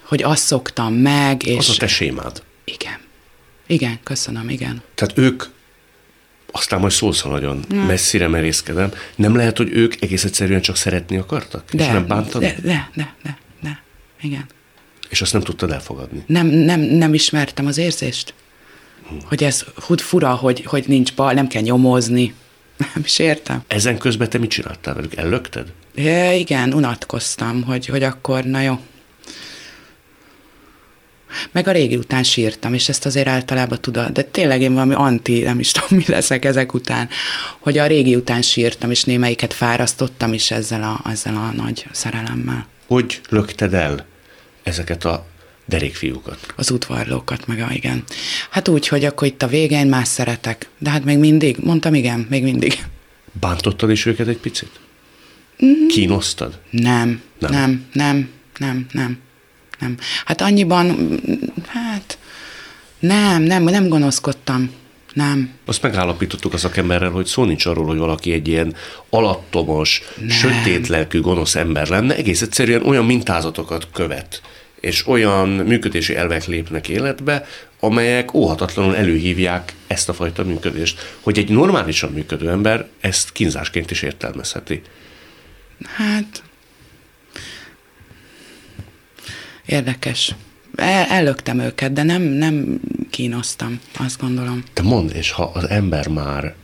[0.02, 1.58] hogy azt szoktam meg, és...
[1.58, 2.42] Az a te sémád.
[2.64, 2.98] Igen.
[3.66, 4.82] Igen, köszönöm, igen.
[4.94, 5.44] Tehát ők
[6.56, 7.86] aztán majd szólsz, ha nagyon hmm.
[7.86, 8.92] messzire merészkedem.
[9.14, 11.70] Nem lehet, hogy ők egész egyszerűen csak szeretni akartak?
[11.72, 12.46] De, és nem bántani?
[12.46, 13.82] De, de, de, de, de,
[14.20, 14.46] igen.
[15.14, 16.22] És azt nem tudtad elfogadni?
[16.26, 18.34] Nem, nem, nem ismertem az érzést.
[19.08, 19.18] Hmm.
[19.24, 19.64] Hogy ez
[19.96, 22.34] fura, hogy, hogy nincs bal, nem kell nyomozni.
[22.94, 23.62] Nem is értem.
[23.66, 25.16] Ezen közben te mit csináltál velük?
[25.16, 25.72] Ellökted?
[25.94, 28.78] Ja, igen, unatkoztam, hogy, hogy akkor, na jó,
[31.52, 35.42] meg a régi után sírtam, és ezt azért általában tudod, de tényleg én valami anti,
[35.42, 37.08] nem is tudom, mi leszek ezek után,
[37.58, 42.66] hogy a régi után sírtam, és némelyiket fárasztottam is ezzel a, ezzel a nagy szerelemmel.
[42.86, 44.12] Hogy lökted el
[44.64, 45.26] ezeket a
[45.64, 46.52] derékfiúkat?
[46.56, 48.04] Az udvarlókat, meg a, igen.
[48.50, 50.68] Hát úgy, hogy akkor itt a végén más szeretek.
[50.78, 52.84] De hát még mindig, mondtam igen, még mindig.
[53.40, 54.70] Bántottad is őket egy picit?
[55.64, 55.86] Mm.
[55.86, 56.58] Kínosztad?
[56.70, 59.22] Nem, nem, nem, nem, nem, nem
[59.84, 59.96] nem.
[60.24, 61.18] Hát annyiban,
[61.66, 62.18] hát
[62.98, 64.70] nem, nem, nem gonoszkodtam.
[65.12, 65.50] Nem.
[65.64, 68.74] Azt megállapítottuk a szakemberrel, hogy szó nincs arról, hogy valaki egy ilyen
[69.10, 70.28] alattomos, nem.
[70.28, 74.42] sötét lelkű, gonosz ember lenne, egész egyszerűen olyan mintázatokat követ,
[74.84, 77.44] és olyan működési elvek lépnek életbe,
[77.80, 84.02] amelyek óhatatlanul előhívják ezt a fajta működést, hogy egy normálisan működő ember ezt kínzásként is
[84.02, 84.82] értelmezheti.
[85.96, 86.42] Hát
[89.66, 90.34] érdekes.
[90.76, 92.80] El, ellöktem őket, de nem, nem
[93.10, 94.62] kínoztam, azt gondolom.
[94.72, 96.54] Te mondd, és ha az ember már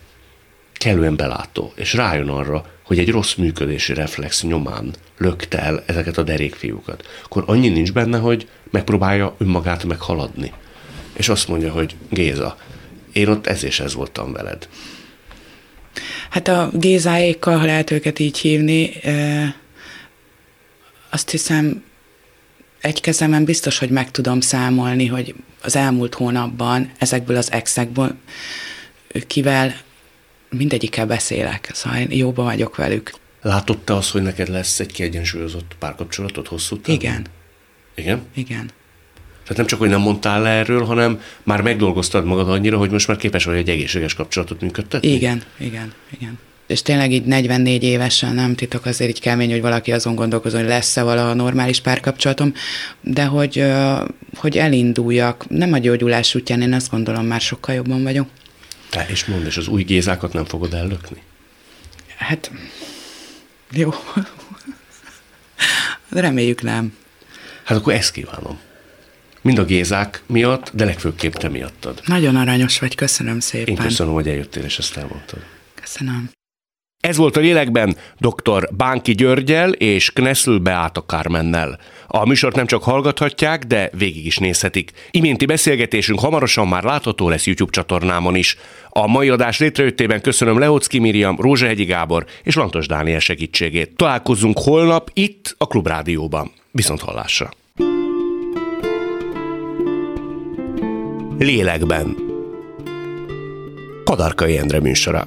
[0.80, 6.22] kellően belátó, és rájön arra, hogy egy rossz működési reflex nyomán lökte el ezeket a
[6.22, 10.52] derékfiúkat, akkor annyi nincs benne, hogy megpróbálja önmagát meghaladni.
[11.12, 12.56] És azt mondja, hogy Géza,
[13.12, 14.68] én ott ez és ez voltam veled.
[16.30, 18.92] Hát a Gézáékkal, ha lehet őket így hívni,
[21.10, 21.84] azt hiszem
[22.80, 28.14] egy kezemen biztos, hogy meg tudom számolni, hogy az elmúlt hónapban ezekből az exekből
[29.26, 29.74] kivel
[30.50, 33.12] mindegyikkel beszélek, szóval én jóban vagyok velük.
[33.42, 37.00] Látod te azt, hogy neked lesz egy kiegyensúlyozott párkapcsolatod hosszú távon?
[37.00, 37.26] Igen.
[37.94, 38.22] Igen?
[38.34, 38.70] Igen.
[39.42, 43.08] Tehát nem csak, hogy nem mondtál le erről, hanem már megdolgoztad magad annyira, hogy most
[43.08, 45.08] már képes vagy egy egészséges kapcsolatot működtetni?
[45.08, 46.38] Igen, igen, igen
[46.70, 50.68] és tényleg így 44 évesen nem titok azért így kemény, hogy valaki azon gondolkozon, hogy
[50.68, 52.52] lesz-e valaha normális párkapcsolatom,
[53.00, 53.64] de hogy,
[54.36, 58.28] hogy elinduljak, nem a gyógyulás útján, én azt gondolom, már sokkal jobban vagyok.
[58.90, 61.22] Te és mondd, és az új gézákat nem fogod ellökni?
[62.16, 62.50] Hát,
[63.70, 63.90] jó.
[66.08, 66.96] Reméljük nem.
[67.64, 68.58] Hát akkor ezt kívánom.
[69.40, 72.00] Mind a gézák miatt, de legfőképp te miattad.
[72.04, 73.74] Nagyon aranyos vagy, köszönöm szépen.
[73.74, 75.44] Én köszönöm, hogy eljöttél és ezt elmondtad.
[75.74, 76.30] Köszönöm.
[77.00, 78.68] Ez volt a lélekben dr.
[78.76, 81.78] Bánki Györgyel és Knessel Beáta Kármennel.
[82.06, 84.90] A műsort nem csak hallgathatják, de végig is nézhetik.
[85.10, 88.56] Iménti beszélgetésünk hamarosan már látható lesz YouTube csatornámon is.
[88.88, 93.96] A mai adás létrejöttében köszönöm Leocki Miriam, Rózsahegyi Gábor és Lantos Dániel segítségét.
[93.96, 96.52] Találkozzunk holnap itt a Klubrádióban.
[96.70, 97.50] Viszont hallásra!
[101.38, 102.16] Lélekben
[104.04, 105.26] Kadarkai Endre műsora.